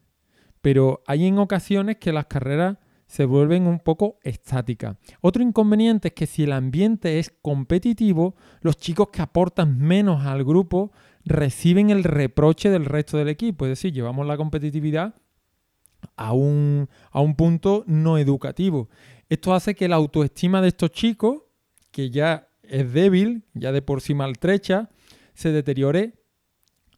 Pero 0.60 1.02
hay 1.06 1.26
en 1.26 1.38
ocasiones 1.38 1.96
que 1.96 2.12
las 2.12 2.26
carreras 2.26 2.78
se 3.06 3.26
vuelven 3.26 3.66
un 3.66 3.78
poco 3.78 4.18
estáticas. 4.22 4.96
Otro 5.20 5.42
inconveniente 5.42 6.08
es 6.08 6.14
que 6.14 6.26
si 6.26 6.44
el 6.44 6.52
ambiente 6.52 7.18
es 7.18 7.30
competitivo, 7.42 8.36
los 8.62 8.78
chicos 8.78 9.08
que 9.12 9.20
aportan 9.20 9.78
menos 9.78 10.24
al 10.24 10.44
grupo 10.44 10.92
reciben 11.24 11.90
el 11.90 12.04
reproche 12.04 12.70
del 12.70 12.86
resto 12.86 13.18
del 13.18 13.28
equipo. 13.28 13.66
Es 13.66 13.72
decir, 13.72 13.92
llevamos 13.92 14.26
la 14.26 14.38
competitividad 14.38 15.14
a 16.16 16.32
un, 16.32 16.88
a 17.10 17.20
un 17.20 17.34
punto 17.34 17.84
no 17.86 18.16
educativo. 18.16 18.88
Esto 19.28 19.52
hace 19.52 19.74
que 19.74 19.88
la 19.88 19.96
autoestima 19.96 20.62
de 20.62 20.68
estos 20.68 20.90
chicos, 20.92 21.42
que 21.90 22.10
ya 22.10 22.48
es 22.62 22.92
débil, 22.92 23.44
ya 23.52 23.72
de 23.72 23.82
por 23.82 24.00
sí 24.00 24.14
maltrecha, 24.14 24.88
se 25.34 25.52
deteriore 25.52 26.21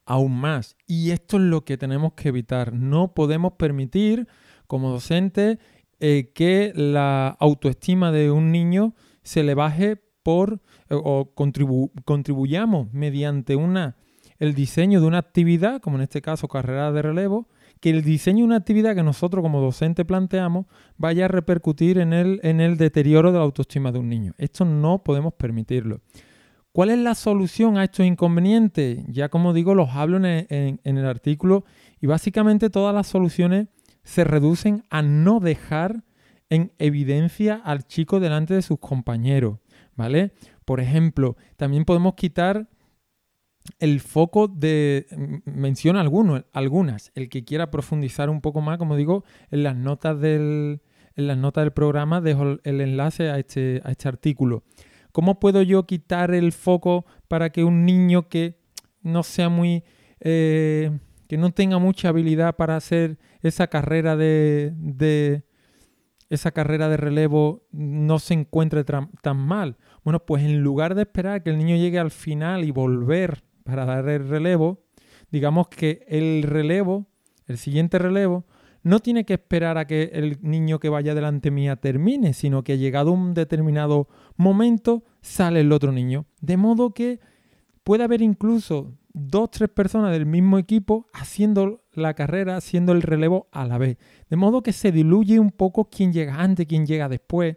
aún 0.06 0.38
más. 0.38 0.76
Y 0.86 1.10
esto 1.10 1.36
es 1.36 1.42
lo 1.44 1.64
que 1.64 1.76
tenemos 1.76 2.12
que 2.14 2.28
evitar. 2.28 2.72
No 2.72 3.14
podemos 3.14 3.54
permitir, 3.54 4.28
como 4.66 4.90
docentes, 4.90 5.58
eh, 6.00 6.32
que 6.34 6.72
la 6.74 7.28
autoestima 7.40 8.12
de 8.12 8.30
un 8.30 8.52
niño 8.52 8.94
se 9.22 9.42
le 9.42 9.54
baje 9.54 9.96
por 10.22 10.60
eh, 10.90 10.96
o 10.96 11.32
contribuyamos 11.34 12.92
mediante 12.92 13.56
una 13.56 13.96
el 14.38 14.54
diseño 14.54 15.00
de 15.00 15.06
una 15.06 15.18
actividad, 15.18 15.80
como 15.80 15.96
en 15.96 16.02
este 16.02 16.20
caso 16.20 16.48
carrera 16.48 16.92
de 16.92 17.02
relevo, 17.02 17.48
que 17.80 17.90
el 17.90 18.02
diseño 18.02 18.38
de 18.38 18.44
una 18.44 18.56
actividad 18.56 18.94
que 18.94 19.02
nosotros 19.02 19.42
como 19.42 19.60
docente 19.60 20.04
planteamos 20.04 20.66
vaya 20.96 21.26
a 21.26 21.28
repercutir 21.28 21.98
en 21.98 22.12
el, 22.12 22.40
en 22.42 22.60
el 22.60 22.76
deterioro 22.76 23.32
de 23.32 23.38
la 23.38 23.44
autoestima 23.44 23.92
de 23.92 23.98
un 23.98 24.08
niño. 24.08 24.34
Esto 24.38 24.64
no 24.64 25.04
podemos 25.04 25.34
permitirlo. 25.34 26.00
¿Cuál 26.74 26.90
es 26.90 26.98
la 26.98 27.14
solución 27.14 27.78
a 27.78 27.84
estos 27.84 28.04
inconvenientes? 28.04 28.98
Ya 29.06 29.28
como 29.28 29.52
digo, 29.52 29.76
los 29.76 29.90
hablo 29.90 30.16
en 30.16 30.80
el 30.82 31.06
artículo 31.06 31.64
y 32.00 32.08
básicamente 32.08 32.68
todas 32.68 32.92
las 32.92 33.06
soluciones 33.06 33.68
se 34.02 34.24
reducen 34.24 34.82
a 34.90 35.00
no 35.00 35.38
dejar 35.38 36.02
en 36.50 36.72
evidencia 36.80 37.62
al 37.64 37.86
chico 37.86 38.18
delante 38.18 38.54
de 38.54 38.62
sus 38.62 38.80
compañeros, 38.80 39.60
¿vale? 39.94 40.32
Por 40.64 40.80
ejemplo, 40.80 41.36
también 41.56 41.84
podemos 41.84 42.14
quitar 42.14 42.68
el 43.78 44.00
foco 44.00 44.48
de, 44.48 45.06
menciona 45.44 46.00
algunos, 46.00 46.44
algunas, 46.52 47.12
el 47.14 47.28
que 47.28 47.44
quiera 47.44 47.70
profundizar 47.70 48.28
un 48.30 48.40
poco 48.40 48.60
más, 48.62 48.78
como 48.78 48.96
digo, 48.96 49.22
en 49.52 49.62
las 49.62 49.76
notas 49.76 50.18
del, 50.18 50.80
en 51.14 51.28
las 51.28 51.38
notas 51.38 51.62
del 51.62 51.72
programa 51.72 52.20
dejo 52.20 52.58
el 52.64 52.80
enlace 52.80 53.30
a 53.30 53.38
este, 53.38 53.80
a 53.84 53.92
este 53.92 54.08
artículo. 54.08 54.64
¿Cómo 55.14 55.38
puedo 55.38 55.62
yo 55.62 55.86
quitar 55.86 56.34
el 56.34 56.50
foco 56.50 57.06
para 57.28 57.50
que 57.50 57.62
un 57.62 57.86
niño 57.86 58.28
que 58.28 58.58
no 59.00 59.22
sea 59.22 59.48
muy... 59.48 59.84
Eh, 60.18 60.90
que 61.28 61.36
no 61.36 61.52
tenga 61.52 61.78
mucha 61.78 62.08
habilidad 62.08 62.56
para 62.56 62.74
hacer 62.74 63.16
esa 63.40 63.68
carrera 63.68 64.16
de, 64.16 65.44
esa 66.30 66.50
carrera 66.50 66.88
de 66.88 66.96
relevo 66.96 67.62
no 67.70 68.18
se 68.18 68.34
encuentre 68.34 68.82
tan 68.82 69.36
mal. 69.36 69.76
Bueno, 70.02 70.18
pues 70.26 70.42
en 70.42 70.62
lugar 70.62 70.96
de 70.96 71.02
esperar 71.02 71.44
que 71.44 71.50
el 71.50 71.58
niño 71.58 71.76
llegue 71.76 72.00
al 72.00 72.10
final 72.10 72.64
y 72.64 72.72
volver 72.72 73.44
para 73.62 73.84
dar 73.84 74.08
el 74.08 74.28
relevo, 74.28 74.82
digamos 75.30 75.68
que 75.68 76.04
el 76.08 76.42
relevo, 76.42 77.06
el 77.46 77.58
siguiente 77.58 78.00
relevo, 78.00 78.46
no 78.84 79.00
tiene 79.00 79.24
que 79.24 79.34
esperar 79.34 79.78
a 79.78 79.86
que 79.86 80.10
el 80.12 80.38
niño 80.42 80.78
que 80.78 80.90
vaya 80.90 81.14
delante 81.14 81.50
mía 81.50 81.76
termine, 81.76 82.34
sino 82.34 82.62
que 82.62 82.78
llegado 82.78 83.12
un 83.12 83.32
determinado 83.32 84.08
momento 84.36 85.04
sale 85.22 85.60
el 85.60 85.72
otro 85.72 85.90
niño. 85.90 86.26
De 86.42 86.58
modo 86.58 86.92
que 86.92 87.18
puede 87.82 88.04
haber 88.04 88.20
incluso 88.20 88.92
dos, 89.14 89.50
tres 89.50 89.70
personas 89.70 90.12
del 90.12 90.26
mismo 90.26 90.58
equipo 90.58 91.08
haciendo 91.14 91.82
la 91.92 92.12
carrera, 92.12 92.58
haciendo 92.58 92.92
el 92.92 93.00
relevo 93.00 93.48
a 93.52 93.64
la 93.64 93.78
vez. 93.78 93.96
De 94.28 94.36
modo 94.36 94.62
que 94.62 94.74
se 94.74 94.92
diluye 94.92 95.40
un 95.40 95.50
poco 95.50 95.88
quién 95.88 96.12
llega 96.12 96.42
antes, 96.42 96.66
quién 96.66 96.84
llega 96.84 97.08
después. 97.08 97.56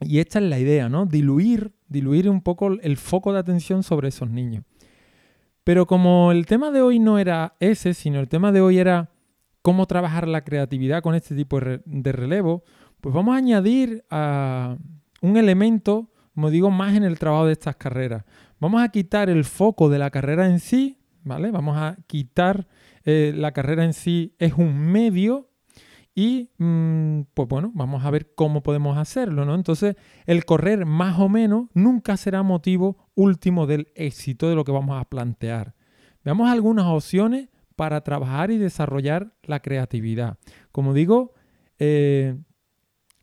Y 0.00 0.20
esta 0.20 0.38
es 0.38 0.44
la 0.44 0.58
idea, 0.58 0.88
¿no? 0.88 1.04
Diluir, 1.04 1.72
diluir 1.88 2.30
un 2.30 2.42
poco 2.42 2.68
el 2.68 2.96
foco 2.96 3.32
de 3.32 3.40
atención 3.40 3.82
sobre 3.82 4.08
esos 4.08 4.30
niños. 4.30 4.64
Pero 5.64 5.86
como 5.86 6.30
el 6.30 6.46
tema 6.46 6.70
de 6.70 6.80
hoy 6.80 7.00
no 7.00 7.18
era 7.18 7.56
ese, 7.58 7.94
sino 7.94 8.20
el 8.20 8.28
tema 8.28 8.52
de 8.52 8.60
hoy 8.60 8.78
era 8.78 9.11
cómo 9.62 9.86
trabajar 9.86 10.28
la 10.28 10.44
creatividad 10.44 11.02
con 11.02 11.14
este 11.14 11.34
tipo 11.34 11.60
de 11.60 12.12
relevo, 12.12 12.64
pues 13.00 13.14
vamos 13.14 13.34
a 13.34 13.38
añadir 13.38 14.04
un 14.10 15.36
elemento, 15.36 16.10
como 16.34 16.50
digo, 16.50 16.70
más 16.70 16.94
en 16.94 17.04
el 17.04 17.18
trabajo 17.18 17.46
de 17.46 17.52
estas 17.52 17.76
carreras. 17.76 18.24
Vamos 18.60 18.82
a 18.82 18.88
quitar 18.90 19.30
el 19.30 19.44
foco 19.44 19.88
de 19.88 19.98
la 19.98 20.10
carrera 20.10 20.46
en 20.46 20.60
sí, 20.60 20.98
¿vale? 21.24 21.50
Vamos 21.50 21.76
a 21.76 21.96
quitar 22.06 22.68
eh, 23.04 23.32
la 23.34 23.52
carrera 23.52 23.84
en 23.84 23.92
sí 23.92 24.34
es 24.38 24.54
un 24.54 24.78
medio 24.78 25.48
y 26.14 26.50
mm, 26.58 27.22
pues 27.34 27.48
bueno, 27.48 27.72
vamos 27.74 28.04
a 28.04 28.10
ver 28.10 28.34
cómo 28.34 28.62
podemos 28.62 28.98
hacerlo, 28.98 29.44
¿no? 29.44 29.54
Entonces, 29.54 29.96
el 30.26 30.44
correr 30.44 30.84
más 30.86 31.18
o 31.18 31.28
menos 31.28 31.68
nunca 31.74 32.16
será 32.16 32.42
motivo 32.42 33.08
último 33.14 33.66
del 33.66 33.88
éxito 33.94 34.48
de 34.48 34.54
lo 34.54 34.64
que 34.64 34.72
vamos 34.72 35.00
a 35.00 35.08
plantear. 35.08 35.74
Veamos 36.24 36.50
algunas 36.50 36.84
opciones 36.86 37.48
para 37.76 38.02
trabajar 38.02 38.50
y 38.50 38.58
desarrollar 38.58 39.34
la 39.42 39.60
creatividad. 39.60 40.38
Como 40.70 40.94
digo, 40.94 41.34
eh, 41.78 42.36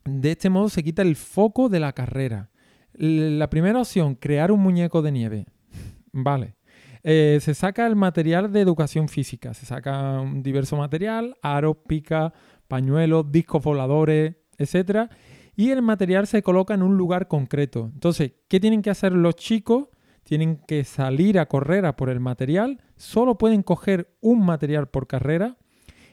de 0.05 0.31
este 0.31 0.49
modo 0.49 0.69
se 0.69 0.83
quita 0.83 1.01
el 1.01 1.15
foco 1.15 1.69
de 1.69 1.79
la 1.79 1.93
carrera. 1.93 2.49
La 2.93 3.49
primera 3.49 3.79
opción, 3.79 4.15
crear 4.15 4.51
un 4.51 4.61
muñeco 4.61 5.01
de 5.01 5.11
nieve. 5.11 5.45
Vale. 6.11 6.55
Eh, 7.03 7.39
se 7.41 7.53
saca 7.53 7.87
el 7.87 7.95
material 7.95 8.51
de 8.51 8.61
educación 8.61 9.07
física. 9.07 9.53
Se 9.53 9.65
saca 9.65 10.19
un 10.19 10.43
diverso 10.43 10.75
material, 10.75 11.35
aros, 11.41 11.77
pica, 11.87 12.33
pañuelos, 12.67 13.31
discos 13.31 13.63
voladores, 13.63 14.35
etc. 14.57 15.09
Y 15.55 15.71
el 15.71 15.81
material 15.81 16.27
se 16.27 16.41
coloca 16.41 16.73
en 16.73 16.81
un 16.81 16.97
lugar 16.97 17.27
concreto. 17.27 17.89
Entonces, 17.93 18.33
¿qué 18.47 18.59
tienen 18.59 18.81
que 18.81 18.89
hacer 18.89 19.13
los 19.13 19.35
chicos? 19.35 19.87
Tienen 20.29 20.57
que 20.67 20.83
salir 20.83 21.39
a 21.39 21.47
correr 21.47 21.87
a 21.87 21.95
por 21.95 22.11
el 22.11 22.19
material. 22.19 22.83
Solo 22.97 23.39
pueden 23.39 23.63
coger 23.63 24.15
un 24.21 24.45
material 24.45 24.87
por 24.87 25.07
carrera. 25.07 25.57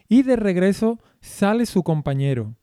Y 0.08 0.22
de 0.22 0.36
regreso 0.36 0.98
sale 1.20 1.66
su 1.66 1.82
compañero. 1.82 2.56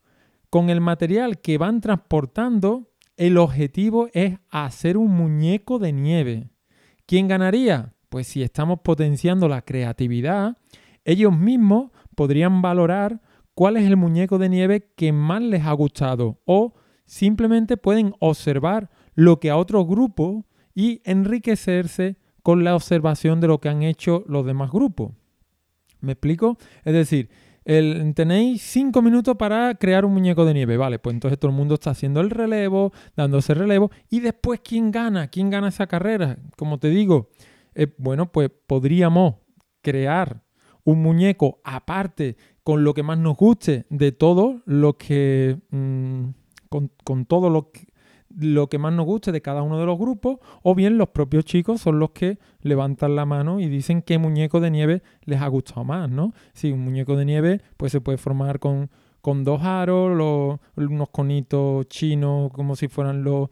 Con 0.50 0.72
el 0.72 0.81
material 0.81 1.41
que 1.41 1.60
van 1.60 1.79
transportando, 1.79 2.89
el 3.17 3.38
objetivo 3.38 4.10
es 4.13 4.39
hacer 4.50 4.98
un 4.98 5.12
muñeco 5.12 5.77
de 5.77 5.93
nieve. 5.93 6.50
¿Quién 7.05 7.27
ganaría? 7.27 7.93
Pues 8.10 8.25
si 8.25 8.41
estamos 8.41 8.79
potenciando 8.79 9.48
la 9.48 9.62
creatividad, 9.62 10.57
ellos 11.05 11.38
mismos 11.38 11.91
podrían 12.15 12.63
valorar 12.63 13.22
cuál 13.53 13.77
es 13.77 13.83
el 13.83 13.95
muñeco 13.95 14.39
de 14.39 14.50
nieve 14.50 14.91
que 14.95 15.12
más 15.12 15.43
les 15.43 15.63
ha 15.67 15.74
gustado 15.74 16.41
o 16.45 16.74
simplemente 17.05 17.77
pueden 17.77 18.15
observar 18.17 18.89
lo 19.13 19.39
que 19.39 19.51
a 19.51 19.57
otros 19.57 19.86
grupos 19.86 20.45
y 20.75 21.01
enriquecerse 21.05 22.17
con 22.41 22.63
la 22.63 22.75
observación 22.75 23.39
de 23.41 23.47
lo 23.47 23.59
que 23.59 23.69
han 23.69 23.83
hecho 23.83 24.23
los 24.27 24.45
demás 24.45 24.71
grupos. 24.71 25.13
¿Me 26.01 26.13
explico? 26.13 26.57
Es 26.83 26.93
decir, 26.93 27.29
tenéis 27.63 28.61
cinco 28.61 29.01
minutos 29.01 29.37
para 29.37 29.75
crear 29.75 30.03
un 30.03 30.13
muñeco 30.13 30.45
de 30.45 30.53
nieve. 30.53 30.77
Vale, 30.77 30.99
pues 30.99 31.13
entonces 31.13 31.39
todo 31.39 31.51
el 31.51 31.57
mundo 31.57 31.75
está 31.75 31.91
haciendo 31.91 32.19
el 32.19 32.29
relevo, 32.29 32.91
dándose 33.15 33.53
relevo. 33.53 33.91
Y 34.09 34.19
después, 34.19 34.59
¿quién 34.61 34.91
gana? 34.91 35.27
¿Quién 35.29 35.49
gana 35.49 35.69
esa 35.69 35.87
carrera? 35.87 36.37
Como 36.57 36.77
te 36.77 36.89
digo, 36.89 37.29
eh, 37.73 37.87
bueno, 37.97 38.31
pues 38.31 38.51
podríamos 38.67 39.35
crear 39.81 40.43
un 40.83 41.01
muñeco 41.01 41.61
aparte 41.63 42.35
con 42.63 42.83
lo 42.83 42.93
que 42.93 43.03
más 43.03 43.17
nos 43.17 43.37
guste 43.37 43.85
de 43.89 44.11
todo 44.11 44.61
lo 44.65 44.97
que... 44.97 45.57
Mm, 45.69 46.29
con, 46.69 46.91
con 47.03 47.25
todo 47.25 47.49
lo 47.49 47.71
que 47.71 47.92
lo 48.37 48.67
que 48.67 48.77
más 48.77 48.93
nos 48.93 49.05
guste 49.05 49.31
de 49.31 49.41
cada 49.41 49.61
uno 49.61 49.79
de 49.79 49.85
los 49.85 49.97
grupos, 49.97 50.39
o 50.61 50.75
bien 50.75 50.97
los 50.97 51.09
propios 51.09 51.45
chicos 51.45 51.81
son 51.81 51.99
los 51.99 52.11
que 52.11 52.39
levantan 52.61 53.15
la 53.15 53.25
mano 53.25 53.59
y 53.59 53.67
dicen 53.67 54.01
qué 54.01 54.17
muñeco 54.17 54.59
de 54.59 54.71
nieve 54.71 55.03
les 55.23 55.41
ha 55.41 55.47
gustado 55.47 55.83
más, 55.83 56.09
¿no? 56.09 56.33
Si 56.53 56.71
un 56.71 56.81
muñeco 56.81 57.15
de 57.15 57.25
nieve 57.25 57.61
pues 57.77 57.91
se 57.91 58.01
puede 58.01 58.17
formar 58.17 58.59
con, 58.59 58.89
con 59.23 59.45
dos 59.45 59.61
aros, 59.63 60.59
unos 60.75 61.09
conitos 61.09 61.87
chinos 61.87 62.51
como 62.51 62.75
si 62.75 62.89
fueran 62.89 63.23
los, 63.23 63.49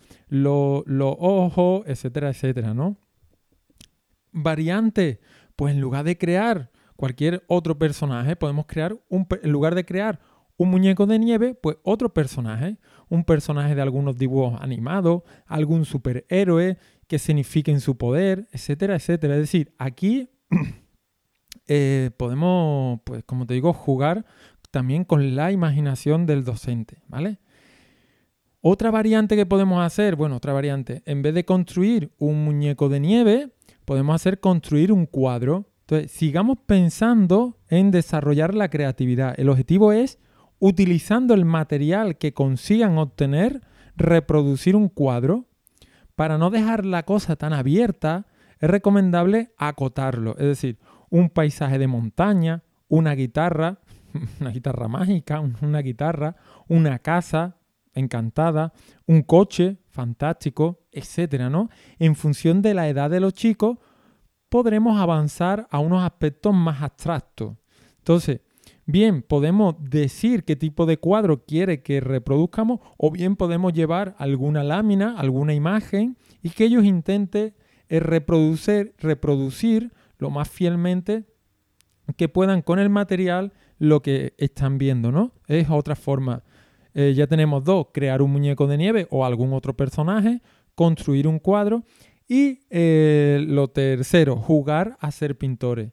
ojos, 1.17 1.83
etcétera, 1.85 2.29
etcétera, 2.29 2.73
¿no? 2.73 2.97
Variante, 4.33 5.21
pues 5.55 5.73
en 5.73 5.81
lugar 5.81 6.03
de 6.03 6.17
crear 6.17 6.71
cualquier 6.97 7.43
otro 7.47 7.79
personaje, 7.79 8.35
podemos 8.35 8.65
crear 8.65 8.97
un, 9.09 9.25
en 9.41 9.51
lugar 9.51 9.73
de 9.73 9.85
crear 9.85 10.19
un 10.61 10.69
muñeco 10.69 11.07
de 11.07 11.17
nieve, 11.17 11.55
pues 11.55 11.77
otro 11.81 12.13
personaje, 12.13 12.77
un 13.09 13.23
personaje 13.23 13.73
de 13.73 13.81
algunos 13.81 14.15
dibujos 14.19 14.61
animados, 14.61 15.23
algún 15.47 15.85
superhéroe 15.85 16.77
que 17.07 17.17
signifiquen 17.17 17.79
su 17.79 17.97
poder, 17.97 18.47
etcétera, 18.51 18.95
etcétera. 18.95 19.33
Es 19.33 19.41
decir, 19.41 19.73
aquí 19.79 20.29
eh, 21.67 22.11
podemos, 22.15 22.99
pues 23.03 23.23
como 23.23 23.47
te 23.47 23.55
digo, 23.55 23.73
jugar 23.73 24.23
también 24.69 25.03
con 25.03 25.35
la 25.35 25.51
imaginación 25.51 26.27
del 26.27 26.43
docente, 26.43 27.01
¿vale? 27.07 27.39
Otra 28.61 28.91
variante 28.91 29.35
que 29.35 29.47
podemos 29.47 29.83
hacer, 29.83 30.15
bueno, 30.15 30.35
otra 30.35 30.53
variante, 30.53 31.01
en 31.07 31.23
vez 31.23 31.33
de 31.33 31.43
construir 31.43 32.11
un 32.19 32.45
muñeco 32.45 32.87
de 32.87 32.99
nieve, 32.99 33.49
podemos 33.83 34.13
hacer 34.13 34.39
construir 34.39 34.91
un 34.91 35.07
cuadro. 35.07 35.65
Entonces, 35.87 36.11
sigamos 36.11 36.59
pensando 36.67 37.57
en 37.67 37.89
desarrollar 37.89 38.53
la 38.53 38.69
creatividad. 38.69 39.33
El 39.39 39.49
objetivo 39.49 39.91
es, 39.91 40.19
utilizando 40.61 41.33
el 41.33 41.43
material 41.43 42.19
que 42.19 42.33
consigan 42.33 42.99
obtener, 42.99 43.61
reproducir 43.97 44.75
un 44.75 44.89
cuadro. 44.89 45.47
Para 46.15 46.37
no 46.37 46.51
dejar 46.51 46.85
la 46.85 47.03
cosa 47.03 47.35
tan 47.35 47.51
abierta, 47.51 48.27
es 48.59 48.69
recomendable 48.69 49.53
acotarlo. 49.57 50.33
Es 50.37 50.45
decir, 50.45 50.77
un 51.09 51.31
paisaje 51.31 51.79
de 51.79 51.87
montaña, 51.87 52.63
una 52.87 53.15
guitarra, 53.15 53.79
una 54.39 54.51
guitarra 54.51 54.87
mágica, 54.87 55.41
una 55.61 55.79
guitarra, 55.79 56.35
una 56.67 56.99
casa 56.99 57.57
encantada, 57.93 58.71
un 59.07 59.23
coche 59.23 59.79
fantástico, 59.89 60.85
etcétera, 60.91 61.49
¿no? 61.49 61.69
En 61.97 62.15
función 62.15 62.61
de 62.61 62.75
la 62.75 62.87
edad 62.87 63.09
de 63.09 63.19
los 63.19 63.33
chicos, 63.33 63.79
podremos 64.47 65.01
avanzar 65.01 65.67
a 65.71 65.79
unos 65.79 66.03
aspectos 66.03 66.53
más 66.53 66.83
abstractos. 66.83 67.57
Entonces, 67.97 68.41
bien, 68.91 69.21
podemos 69.21 69.75
decir 69.79 70.43
qué 70.43 70.55
tipo 70.55 70.85
de 70.85 70.97
cuadro 70.97 71.45
quiere 71.45 71.81
que 71.81 71.99
reproduzcamos 71.99 72.79
o 72.97 73.11
bien 73.11 73.35
podemos 73.35 73.73
llevar 73.73 74.15
alguna 74.17 74.63
lámina, 74.63 75.17
alguna 75.17 75.53
imagen 75.53 76.17
y 76.41 76.49
que 76.49 76.65
ellos 76.65 76.83
intenten 76.83 77.53
eh, 77.89 77.99
reproducir, 77.99 78.93
reproducir 78.99 79.91
lo 80.17 80.29
más 80.29 80.49
fielmente 80.49 81.25
que 82.17 82.29
puedan 82.29 82.61
con 82.61 82.79
el 82.79 82.89
material 82.89 83.53
lo 83.79 84.01
que 84.01 84.33
están 84.37 84.77
viendo, 84.77 85.11
¿no? 85.11 85.33
Es 85.47 85.69
otra 85.69 85.95
forma. 85.95 86.43
Eh, 86.93 87.13
ya 87.15 87.25
tenemos 87.27 87.63
dos, 87.63 87.87
crear 87.93 88.21
un 88.21 88.31
muñeco 88.31 88.67
de 88.67 88.77
nieve 88.77 89.07
o 89.09 89.25
algún 89.25 89.53
otro 89.53 89.75
personaje, 89.75 90.41
construir 90.75 91.27
un 91.27 91.39
cuadro 91.39 91.83
y 92.27 92.59
eh, 92.69 93.43
lo 93.47 93.69
tercero, 93.69 94.35
jugar 94.35 94.97
a 94.99 95.11
ser 95.11 95.37
pintores. 95.37 95.91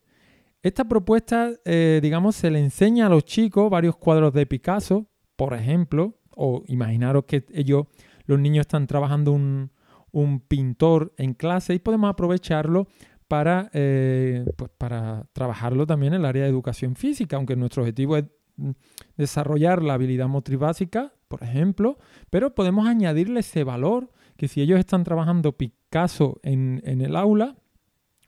Esta 0.62 0.86
propuesta, 0.86 1.52
eh, 1.64 2.00
digamos, 2.02 2.36
se 2.36 2.50
le 2.50 2.58
enseña 2.58 3.06
a 3.06 3.08
los 3.08 3.24
chicos 3.24 3.70
varios 3.70 3.96
cuadros 3.96 4.32
de 4.32 4.46
Picasso, 4.46 5.06
por 5.36 5.54
ejemplo, 5.54 6.18
o 6.30 6.62
imaginaros 6.66 7.24
que 7.24 7.44
ellos, 7.52 7.86
los 8.26 8.38
niños 8.38 8.62
están 8.62 8.86
trabajando 8.86 9.32
un, 9.32 9.70
un 10.12 10.40
pintor 10.40 11.14
en 11.16 11.34
clase 11.34 11.74
y 11.74 11.78
podemos 11.78 12.10
aprovecharlo 12.10 12.88
para, 13.28 13.70
eh, 13.74 14.44
pues 14.56 14.70
para 14.76 15.26
trabajarlo 15.32 15.86
también 15.86 16.14
en 16.14 16.20
el 16.20 16.26
área 16.26 16.44
de 16.44 16.48
educación 16.48 16.96
física, 16.96 17.36
aunque 17.36 17.56
nuestro 17.56 17.82
objetivo 17.82 18.16
es 18.16 18.24
mm, 18.56 18.70
desarrollar 19.16 19.82
la 19.82 19.94
habilidad 19.94 20.28
motriz 20.28 20.58
básica, 20.58 21.12
por 21.28 21.42
ejemplo, 21.42 21.98
pero 22.30 22.54
podemos 22.54 22.88
añadirle 22.88 23.40
ese 23.40 23.64
valor 23.64 24.10
que 24.38 24.48
si 24.48 24.62
ellos 24.62 24.78
están 24.78 25.04
trabajando 25.04 25.56
Picasso 25.56 26.40
en, 26.42 26.80
el 26.84 27.16
aula, 27.16 27.56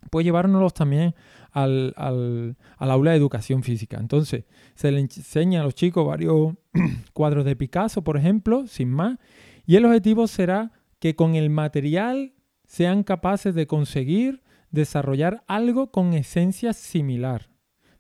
pues 0.09 0.25
llevárnoslos 0.25 0.73
también 0.73 1.15
al, 1.53 1.95
al, 1.97 2.57
aula 2.79 3.11
de 3.11 3.17
educación 3.17 3.63
física. 3.63 3.99
Entonces, 3.99 4.45
se 4.75 4.91
le 4.91 5.01
enseña 5.01 5.61
a 5.61 5.65
los 5.65 5.75
chicos 5.75 6.07
varios 6.07 6.55
cuadros 7.13 7.45
de 7.45 7.57
Picasso, 7.57 8.03
por 8.03 8.17
ejemplo, 8.17 8.67
sin 8.67 8.91
más, 8.91 9.19
y 9.67 9.77
el 9.77 9.85
objetivo 9.85 10.27
será 10.27 10.73
que 10.99 11.15
con 11.15 11.35
el 11.35 11.51
material 11.51 12.35
sean 12.65 13.03
capaces 13.03 13.55
de 13.55 13.67
conseguir 13.67 14.43
desarrollar 14.71 15.43
algo 15.47 15.91
con 15.91 16.13
esencia 16.15 16.73
similar. 16.73 17.51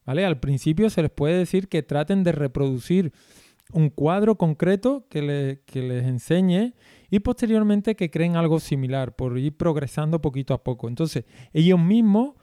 ¿Vale? 0.06 0.24
Al 0.24 0.40
principio 0.40 0.90
se 0.90 1.02
les 1.02 1.10
puede 1.10 1.36
decir 1.36 1.68
que 1.68 1.82
traten 1.82 2.24
de 2.24 2.32
reproducir 2.32 3.12
un 3.72 3.90
cuadro 3.90 4.36
concreto 4.36 5.06
que, 5.08 5.22
les 5.22 6.04
enseñe 6.04 6.74
y 7.10 7.20
posteriormente 7.20 7.96
que 7.96 8.10
creen 8.10 8.36
algo 8.36 8.60
similar 8.60 9.16
por 9.16 9.38
ir 9.38 9.56
progresando 9.56 10.20
poquito 10.20 10.54
a 10.54 10.62
poco. 10.62 10.88
Entonces, 10.88 11.24
ellos 11.52 11.78
mismos 11.78 12.34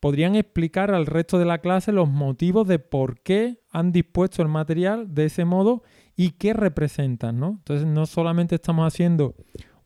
podrían 0.00 0.34
explicar 0.34 0.90
al 0.92 1.06
resto 1.06 1.38
de 1.38 1.44
la 1.44 1.58
clase 1.58 1.92
los 1.92 2.08
motivos 2.08 2.66
de 2.66 2.78
por 2.78 3.20
qué 3.20 3.60
han 3.70 3.92
dispuesto 3.92 4.42
el 4.42 4.48
material 4.48 5.14
de 5.14 5.26
ese 5.26 5.44
modo 5.44 5.82
y 6.16 6.32
qué 6.32 6.54
representan, 6.54 7.38
¿no? 7.38 7.48
Entonces, 7.58 7.86
no 7.86 8.06
solamente 8.06 8.54
estamos 8.54 8.86
haciendo 8.86 9.34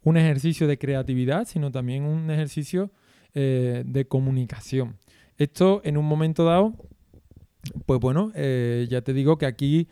un 0.02 0.16
ejercicio 0.16 0.66
de 0.66 0.78
creatividad, 0.78 1.46
sino 1.46 1.72
también 1.72 2.04
un 2.04 2.30
ejercicio 2.30 2.92
eh, 3.34 3.82
de 3.84 4.06
comunicación. 4.06 4.98
Esto 5.36 5.80
en 5.84 5.96
un 5.96 6.04
momento 6.04 6.44
dado, 6.44 6.74
pues 7.86 7.98
bueno, 7.98 8.30
eh, 8.36 8.86
ya 8.88 9.02
te 9.02 9.12
digo 9.12 9.38
que 9.38 9.46
aquí, 9.46 9.88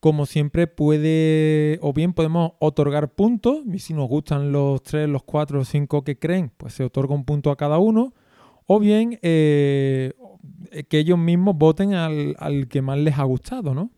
como 0.00 0.26
siempre, 0.26 0.66
puede, 0.66 1.78
o 1.82 1.92
bien 1.92 2.14
podemos 2.14 2.52
otorgar 2.58 3.14
puntos, 3.14 3.60
y 3.70 3.78
si 3.78 3.94
nos 3.94 4.08
gustan 4.08 4.50
los 4.50 4.82
tres, 4.82 5.08
los 5.08 5.22
cuatro, 5.22 5.58
los 5.58 5.68
cinco 5.68 6.02
que 6.02 6.18
creen, 6.18 6.50
pues 6.56 6.74
se 6.74 6.84
otorga 6.84 7.14
un 7.14 7.24
punto 7.24 7.50
a 7.50 7.56
cada 7.56 7.78
uno, 7.78 8.14
o 8.66 8.80
bien 8.80 9.18
eh, 9.22 10.14
que 10.88 10.98
ellos 10.98 11.18
mismos 11.18 11.56
voten 11.56 11.94
al, 11.94 12.34
al 12.38 12.68
que 12.68 12.82
más 12.82 12.98
les 12.98 13.18
ha 13.18 13.24
gustado, 13.24 13.74
¿no? 13.74 13.90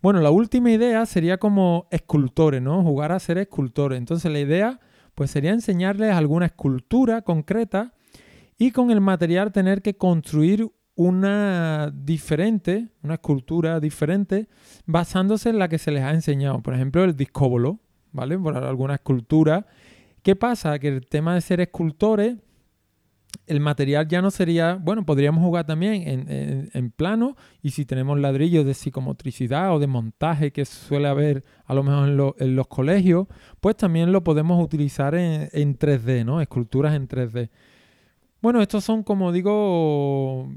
Bueno, 0.00 0.20
la 0.20 0.30
última 0.30 0.70
idea 0.70 1.04
sería 1.06 1.38
como 1.38 1.88
escultores, 1.90 2.62
¿no? 2.62 2.82
Jugar 2.84 3.10
a 3.10 3.18
ser 3.18 3.38
escultores. 3.38 3.98
Entonces 3.98 4.30
la 4.30 4.38
idea 4.38 4.80
pues 5.16 5.32
sería 5.32 5.50
enseñarles 5.50 6.12
alguna 6.12 6.46
escultura 6.46 7.22
concreta 7.22 7.92
y 8.56 8.70
con 8.70 8.92
el 8.92 9.00
material 9.00 9.50
tener 9.50 9.82
que 9.82 9.96
construir 9.96 10.70
una 10.98 11.92
diferente, 11.94 12.88
una 13.04 13.14
escultura 13.14 13.78
diferente, 13.78 14.48
basándose 14.84 15.48
en 15.48 15.60
la 15.60 15.68
que 15.68 15.78
se 15.78 15.92
les 15.92 16.02
ha 16.02 16.10
enseñado. 16.10 16.60
Por 16.60 16.74
ejemplo, 16.74 17.04
el 17.04 17.16
discóbolo, 17.16 17.78
¿vale? 18.10 18.36
Por 18.36 18.56
alguna 18.56 18.96
escultura. 18.96 19.64
¿Qué 20.24 20.34
pasa? 20.34 20.76
Que 20.80 20.88
el 20.88 21.06
tema 21.06 21.36
de 21.36 21.40
ser 21.40 21.60
escultores 21.60 22.38
el 23.46 23.60
material 23.60 24.08
ya 24.08 24.20
no 24.20 24.32
sería, 24.32 24.74
bueno, 24.74 25.06
podríamos 25.06 25.42
jugar 25.44 25.66
también 25.66 26.26
en, 26.72 26.90
plano 26.90 27.36
y 27.62 27.70
si 27.70 27.84
tenemos 27.84 28.18
ladrillos 28.18 28.66
de 28.66 28.74
psicomotricidad 28.74 29.72
o 29.72 29.78
de 29.78 29.86
montaje 29.86 30.50
que 30.50 30.64
suele 30.64 31.06
haber 31.06 31.44
a 31.64 31.74
lo 31.74 31.84
mejor 31.84 32.34
en, 32.40 32.56
los 32.56 32.66
colegios, 32.66 33.28
pues 33.60 33.76
también 33.76 34.10
lo 34.10 34.24
podemos 34.24 34.62
utilizar 34.62 35.14
en, 35.14 35.78
3D, 35.78 36.24
¿no? 36.24 36.40
Esculturas 36.40 36.94
en 36.94 37.06
3D. 37.08 37.50
Bueno, 38.40 38.62
estos 38.62 38.84
son, 38.84 39.02
como 39.02 39.32
digo, 39.32 40.48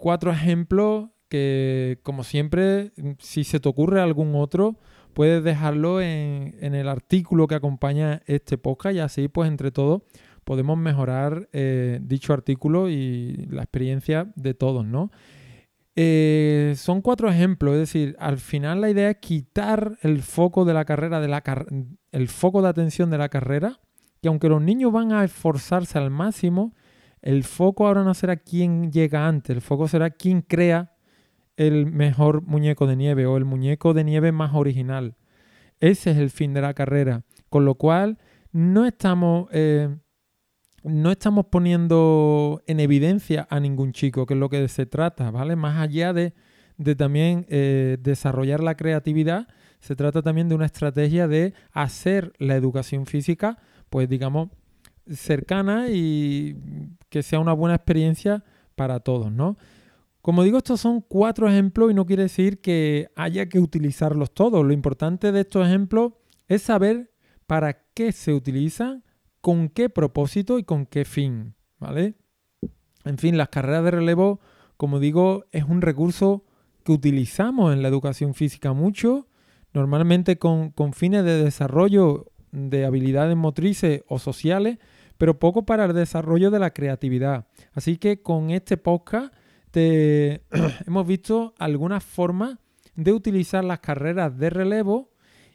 cuatro 0.00 0.32
ejemplos 0.32 1.10
que, 1.28 2.00
como 2.02 2.24
siempre, 2.24 2.92
si 3.20 3.44
se 3.44 3.60
te 3.60 3.68
ocurre 3.68 4.00
algún 4.00 4.34
otro, 4.34 4.78
puedes 5.12 5.44
dejarlo 5.44 6.00
en, 6.00 6.54
el 6.60 6.88
artículo 6.88 7.46
que 7.46 7.54
acompaña 7.54 8.22
este 8.26 8.58
podcast 8.58 8.96
y 8.96 8.98
así, 8.98 9.28
pues, 9.28 9.48
entre 9.48 9.70
todos 9.70 10.02
podemos 10.44 10.78
mejorar 10.78 11.48
eh, 11.52 12.00
dicho 12.02 12.32
artículo 12.32 12.88
y 12.88 13.46
la 13.50 13.62
experiencia 13.62 14.32
de 14.34 14.54
todos, 14.54 14.84
¿no? 14.84 15.12
Eh, 15.94 16.74
son 16.76 17.02
cuatro 17.02 17.28
ejemplos, 17.28 17.74
es 17.74 17.80
decir, 17.80 18.16
al 18.18 18.38
final 18.38 18.80
la 18.80 18.90
idea 18.90 19.10
es 19.10 19.18
quitar 19.18 19.98
el 20.00 20.22
foco 20.22 20.64
de 20.64 20.72
la 20.72 20.86
carrera, 20.86 21.20
el 22.10 22.28
foco 22.28 22.62
de 22.62 22.68
atención 22.68 23.10
de 23.10 23.18
la 23.18 23.28
carrera, 23.28 23.80
que 24.22 24.28
aunque 24.28 24.48
los 24.48 24.62
niños 24.62 24.92
van 24.92 25.12
a 25.12 25.24
esforzarse 25.24 25.98
al 25.98 26.10
máximo, 26.10 26.74
el 27.22 27.44
foco 27.44 27.86
ahora 27.86 28.04
no 28.04 28.14
será 28.14 28.36
quién 28.36 28.90
llega 28.92 29.26
antes, 29.26 29.56
el 29.56 29.62
foco 29.62 29.88
será 29.88 30.10
quién 30.10 30.42
crea 30.42 30.92
el 31.56 31.86
mejor 31.86 32.42
muñeco 32.42 32.86
de 32.86 32.96
nieve 32.96 33.26
o 33.26 33.36
el 33.36 33.44
muñeco 33.44 33.92
de 33.92 34.04
nieve 34.04 34.32
más 34.32 34.54
original. 34.54 35.16
Ese 35.78 36.10
es 36.10 36.16
el 36.18 36.30
fin 36.30 36.54
de 36.54 36.62
la 36.62 36.74
carrera, 36.74 37.24
con 37.48 37.64
lo 37.64 37.74
cual 37.74 38.18
no 38.52 38.86
estamos... 38.86 39.48
Eh, 39.52 39.88
no 40.82 41.10
estamos 41.10 41.46
poniendo 41.50 42.62
en 42.66 42.80
evidencia 42.80 43.46
a 43.50 43.60
ningún 43.60 43.92
chico, 43.92 44.26
que 44.26 44.34
es 44.34 44.40
lo 44.40 44.48
que 44.48 44.66
se 44.68 44.86
trata, 44.86 45.30
¿vale? 45.30 45.56
Más 45.56 45.78
allá 45.78 46.12
de, 46.12 46.32
también 46.96 47.46
eh, 47.48 47.98
desarrollar 48.00 48.62
la 48.62 48.76
creatividad, 48.76 49.46
se 49.80 49.96
trata 49.96 50.22
también 50.22 50.48
de 50.48 50.54
una 50.54 50.66
estrategia 50.66 51.28
de 51.28 51.54
hacer 51.72 52.32
la 52.38 52.56
educación 52.56 53.06
física, 53.06 53.58
pues 53.90 54.08
digamos, 54.08 54.48
cercana 55.14 55.88
y 55.90 56.56
que 57.08 57.22
sea 57.22 57.40
una 57.40 57.52
buena 57.52 57.74
experiencia 57.74 58.44
para 58.74 59.00
todos, 59.00 59.32
¿no? 59.32 59.56
Como 60.22 60.42
digo, 60.42 60.58
estos 60.58 60.80
son 60.80 61.00
cuatro 61.00 61.48
ejemplos 61.48 61.90
y 61.90 61.94
no 61.94 62.04
quiere 62.04 62.24
decir 62.24 62.60
que 62.60 63.08
haya 63.16 63.48
que 63.48 63.58
utilizarlos 63.58 64.32
todos. 64.32 64.64
Lo 64.64 64.72
importante 64.72 65.32
de 65.32 65.40
estos 65.40 65.66
ejemplos 65.66 66.12
es 66.46 66.62
saber 66.62 67.10
para 67.46 67.84
qué 67.94 68.12
se 68.12 68.34
utilizan 68.34 69.02
con 69.40 69.68
qué 69.68 69.88
propósito 69.88 70.58
y 70.58 70.64
con 70.64 70.86
qué 70.86 71.04
fin, 71.04 71.54
¿vale? 71.78 72.14
En 73.04 73.18
fin, 73.18 73.38
las 73.38 73.48
carreras 73.48 73.84
de 73.84 73.90
relevo, 73.92 74.40
como 74.76 74.98
digo, 74.98 75.46
es 75.52 75.64
un 75.64 75.80
recurso 75.80 76.44
que 76.84 76.92
utilizamos 76.92 77.72
en 77.72 77.82
la 77.82 77.88
educación 77.88 78.34
física 78.34 78.72
mucho, 78.72 79.26
normalmente 79.72 80.38
con, 80.38 80.72
fines 80.92 81.24
de 81.24 81.42
desarrollo 81.42 82.26
de 82.52 82.84
habilidades 82.84 83.36
motrices 83.36 84.02
o 84.08 84.18
sociales, 84.18 84.78
pero 85.20 85.38
poco 85.38 85.66
para 85.66 85.84
el 85.84 85.92
desarrollo 85.92 86.50
de 86.50 86.58
la 86.58 86.70
creatividad. 86.70 87.46
Así 87.74 87.98
que 87.98 88.22
con 88.22 88.48
este 88.48 88.78
podcast 88.78 89.34
te 89.70 90.40
hemos 90.86 91.06
visto 91.06 91.52
algunas 91.58 92.02
formas 92.02 92.56
de 92.94 93.12
utilizar 93.12 93.62
las 93.62 93.80
carreras 93.80 94.38
de 94.38 94.48
relevo 94.48 95.12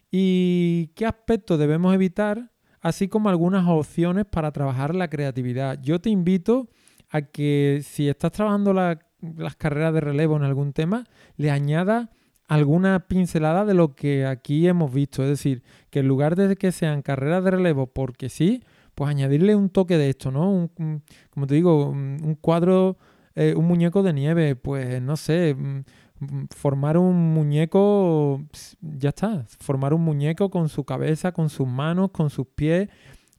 y 0.08 0.92
qué 0.94 1.04
aspectos 1.04 1.58
debemos 1.58 1.92
evitar 1.92 2.52
así 2.80 3.08
como 3.08 3.28
algunas 3.28 3.66
opciones 3.66 4.24
para 4.24 4.52
trabajar 4.52 4.94
la 4.94 5.10
creatividad. 5.10 5.80
Yo 5.82 6.00
te 6.00 6.10
invito 6.10 6.68
a 7.10 7.22
que 7.22 7.80
si 7.82 8.08
estás 8.08 8.30
trabajando 8.30 8.72
las 8.72 9.56
carreras 9.56 9.92
de 9.94 10.00
relevo 10.00 10.36
en 10.36 10.44
algún 10.44 10.74
tema, 10.74 11.08
le 11.36 11.50
añada 11.50 12.12
alguna 12.46 13.08
pincelada 13.08 13.64
de 13.64 13.74
lo 13.74 13.96
que 13.96 14.26
aquí 14.26 14.68
hemos 14.68 14.92
visto. 14.92 15.24
Es 15.24 15.28
decir, 15.28 15.64
que 15.90 15.98
en 15.98 16.06
lugar 16.06 16.36
de 16.36 16.54
que 16.54 16.70
sean 16.70 17.02
carreras 17.02 17.42
de 17.42 17.50
relevo 17.50 17.88
porque 17.88 18.28
sí, 18.28 18.62
pues 18.96 19.10
añadirle 19.10 19.54
un 19.54 19.68
toque 19.68 19.98
de 19.98 20.08
esto, 20.08 20.32
¿no? 20.32 20.50
Un, 20.50 21.02
como 21.30 21.46
te 21.46 21.54
digo, 21.54 21.90
un 21.90 22.36
cuadro, 22.40 22.96
eh, 23.36 23.54
un 23.54 23.66
muñeco 23.66 24.02
de 24.02 24.14
nieve, 24.14 24.56
pues 24.56 25.02
no 25.02 25.16
sé, 25.16 25.54
mm, 25.54 25.84
mm, 26.20 26.46
formar 26.56 26.96
un 26.96 27.34
muñeco, 27.34 28.42
ya 28.80 29.10
está, 29.10 29.44
formar 29.60 29.92
un 29.92 30.00
muñeco 30.00 30.50
con 30.50 30.70
su 30.70 30.84
cabeza, 30.84 31.32
con 31.32 31.50
sus 31.50 31.68
manos, 31.68 32.10
con 32.12 32.30
sus 32.30 32.46
pies, 32.46 32.88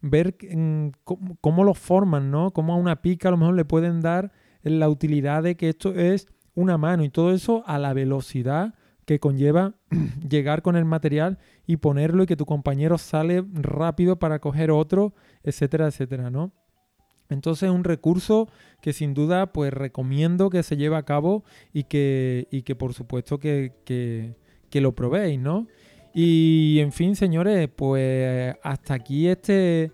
ver 0.01 0.37
mm, 0.55 0.89
cómo, 1.03 1.37
cómo 1.41 1.63
lo 1.63 1.73
forman, 1.73 2.29
¿no? 2.29 2.51
Cómo 2.51 2.73
a 2.73 2.75
una 2.77 3.01
pica 3.01 3.29
a 3.29 3.31
lo 3.31 3.37
mejor 3.37 3.55
le 3.55 3.65
pueden 3.65 4.01
dar 4.01 4.31
la 4.61 4.87
utilidad 4.87 5.41
de 5.41 5.57
que 5.57 5.69
esto 5.69 5.95
es 5.95 6.27
una 6.53 6.77
mano 6.77 7.03
y 7.03 7.09
todo 7.09 7.33
eso 7.33 7.63
a 7.65 7.79
la 7.79 7.93
velocidad 7.93 8.75
que 9.07 9.21
conlleva 9.21 9.73
llegar 10.29 10.61
con 10.61 10.75
el 10.75 10.83
material 10.83 11.39
y 11.65 11.77
ponerlo 11.77 12.23
y 12.23 12.25
que 12.25 12.35
tu 12.35 12.45
compañero 12.45 12.97
sale 12.97 13.43
rápido 13.53 14.19
para 14.19 14.39
coger 14.39 14.69
otro, 14.69 15.13
etcétera, 15.43 15.87
etcétera, 15.87 16.29
¿no? 16.29 16.51
Entonces 17.29 17.69
es 17.69 17.73
un 17.73 17.85
recurso 17.85 18.49
que 18.81 18.91
sin 18.91 19.13
duda 19.13 19.53
pues 19.53 19.73
recomiendo 19.73 20.49
que 20.49 20.61
se 20.61 20.75
lleve 20.75 20.97
a 20.97 21.03
cabo 21.03 21.45
y 21.71 21.85
que, 21.85 22.49
y 22.51 22.63
que 22.63 22.75
por 22.75 22.93
supuesto 22.93 23.39
que, 23.39 23.71
que, 23.85 24.35
que 24.69 24.81
lo 24.81 24.93
probéis, 24.93 25.39
¿no? 25.39 25.67
Y 26.13 26.79
en 26.79 26.91
fin, 26.91 27.15
señores, 27.15 27.69
pues 27.73 28.55
hasta 28.61 28.93
aquí 28.93 29.29
este, 29.29 29.91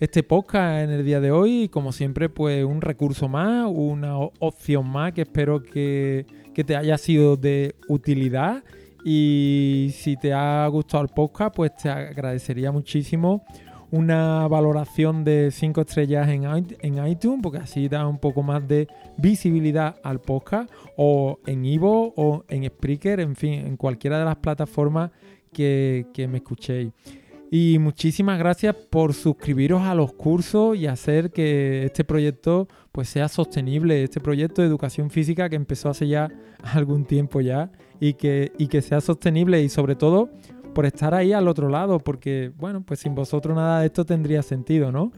este 0.00 0.22
podcast 0.22 0.84
en 0.84 0.90
el 0.90 1.04
día 1.04 1.20
de 1.20 1.30
hoy. 1.30 1.68
Como 1.68 1.92
siempre, 1.92 2.28
pues 2.28 2.64
un 2.64 2.80
recurso 2.80 3.28
más, 3.28 3.66
una 3.68 4.16
opción 4.18 4.88
más 4.88 5.12
que 5.12 5.22
espero 5.22 5.62
que, 5.62 6.26
que 6.54 6.64
te 6.64 6.76
haya 6.76 6.98
sido 6.98 7.36
de 7.36 7.74
utilidad. 7.88 8.62
Y 9.04 9.90
si 9.94 10.16
te 10.16 10.32
ha 10.32 10.66
gustado 10.68 11.02
el 11.02 11.08
podcast, 11.08 11.54
pues 11.54 11.76
te 11.76 11.88
agradecería 11.88 12.72
muchísimo 12.72 13.44
una 13.90 14.46
valoración 14.48 15.24
de 15.24 15.50
5 15.50 15.80
estrellas 15.80 16.28
en, 16.28 16.44
en, 16.80 17.06
iTunes, 17.06 17.40
porque 17.42 17.58
así 17.58 17.88
da 17.88 18.06
un 18.06 18.18
poco 18.18 18.42
más 18.42 18.66
de 18.68 18.86
visibilidad 19.16 19.96
al 20.02 20.20
podcast, 20.20 20.70
o 20.96 21.38
en 21.46 21.64
Ivo 21.64 22.12
o 22.16 22.44
en 22.48 22.66
Spreaker, 22.66 23.20
en 23.20 23.34
fin, 23.34 23.54
en 23.54 23.76
cualquiera 23.78 24.18
de 24.18 24.26
las 24.26 24.36
plataformas 24.36 25.10
que, 25.52 26.06
que 26.12 26.28
me 26.28 26.38
escuchéis. 26.38 26.92
Y 27.50 27.78
muchísimas 27.78 28.38
gracias 28.38 28.74
por 28.74 29.14
suscribiros 29.14 29.82
a 29.82 29.94
los 29.94 30.12
cursos 30.12 30.76
y 30.76 30.86
hacer 30.86 31.30
que 31.30 31.84
este 31.84 32.04
proyecto 32.04 32.68
pues 32.92 33.08
sea 33.08 33.28
sostenible, 33.28 34.02
este 34.02 34.20
proyecto 34.20 34.60
de 34.60 34.68
educación 34.68 35.10
física 35.10 35.48
que 35.48 35.56
empezó 35.56 35.88
hace 35.88 36.08
ya 36.08 36.30
algún 36.62 37.06
tiempo 37.06 37.40
ya 37.40 37.70
y 38.00 38.14
que, 38.14 38.52
y 38.58 38.66
que 38.68 38.82
sea 38.82 39.00
sostenible 39.00 39.62
y 39.62 39.70
sobre 39.70 39.96
todo 39.96 40.28
por 40.74 40.84
estar 40.84 41.14
ahí 41.14 41.32
al 41.32 41.48
otro 41.48 41.70
lado, 41.70 41.98
porque 41.98 42.52
bueno, 42.56 42.82
pues 42.84 43.00
sin 43.00 43.14
vosotros 43.14 43.56
nada 43.56 43.80
de 43.80 43.86
esto 43.86 44.04
tendría 44.04 44.42
sentido, 44.42 44.92
¿no? 44.92 45.10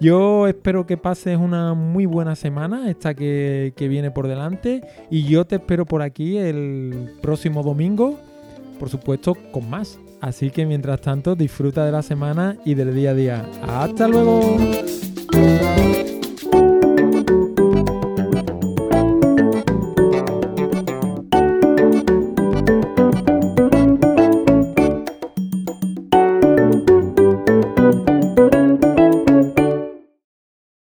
Yo 0.00 0.46
espero 0.46 0.86
que 0.86 0.96
pases 0.96 1.38
una 1.38 1.74
muy 1.74 2.06
buena 2.06 2.36
semana, 2.36 2.90
esta 2.90 3.14
que, 3.14 3.72
que 3.76 3.88
viene 3.88 4.10
por 4.10 4.28
delante, 4.28 4.82
y 5.10 5.24
yo 5.24 5.46
te 5.46 5.56
espero 5.56 5.86
por 5.86 6.02
aquí 6.02 6.36
el 6.36 7.12
próximo 7.22 7.62
domingo, 7.62 8.18
por 8.78 8.90
supuesto, 8.90 9.34
con 9.52 9.70
más. 9.70 9.98
Así 10.20 10.50
que 10.50 10.66
mientras 10.66 11.00
tanto 11.00 11.34
disfruta 11.34 11.84
de 11.84 11.92
la 11.92 12.02
semana 12.02 12.56
y 12.64 12.74
del 12.74 12.94
día 12.94 13.10
a 13.10 13.14
día. 13.14 13.46
¡Hasta 13.66 14.08
luego! 14.08 14.56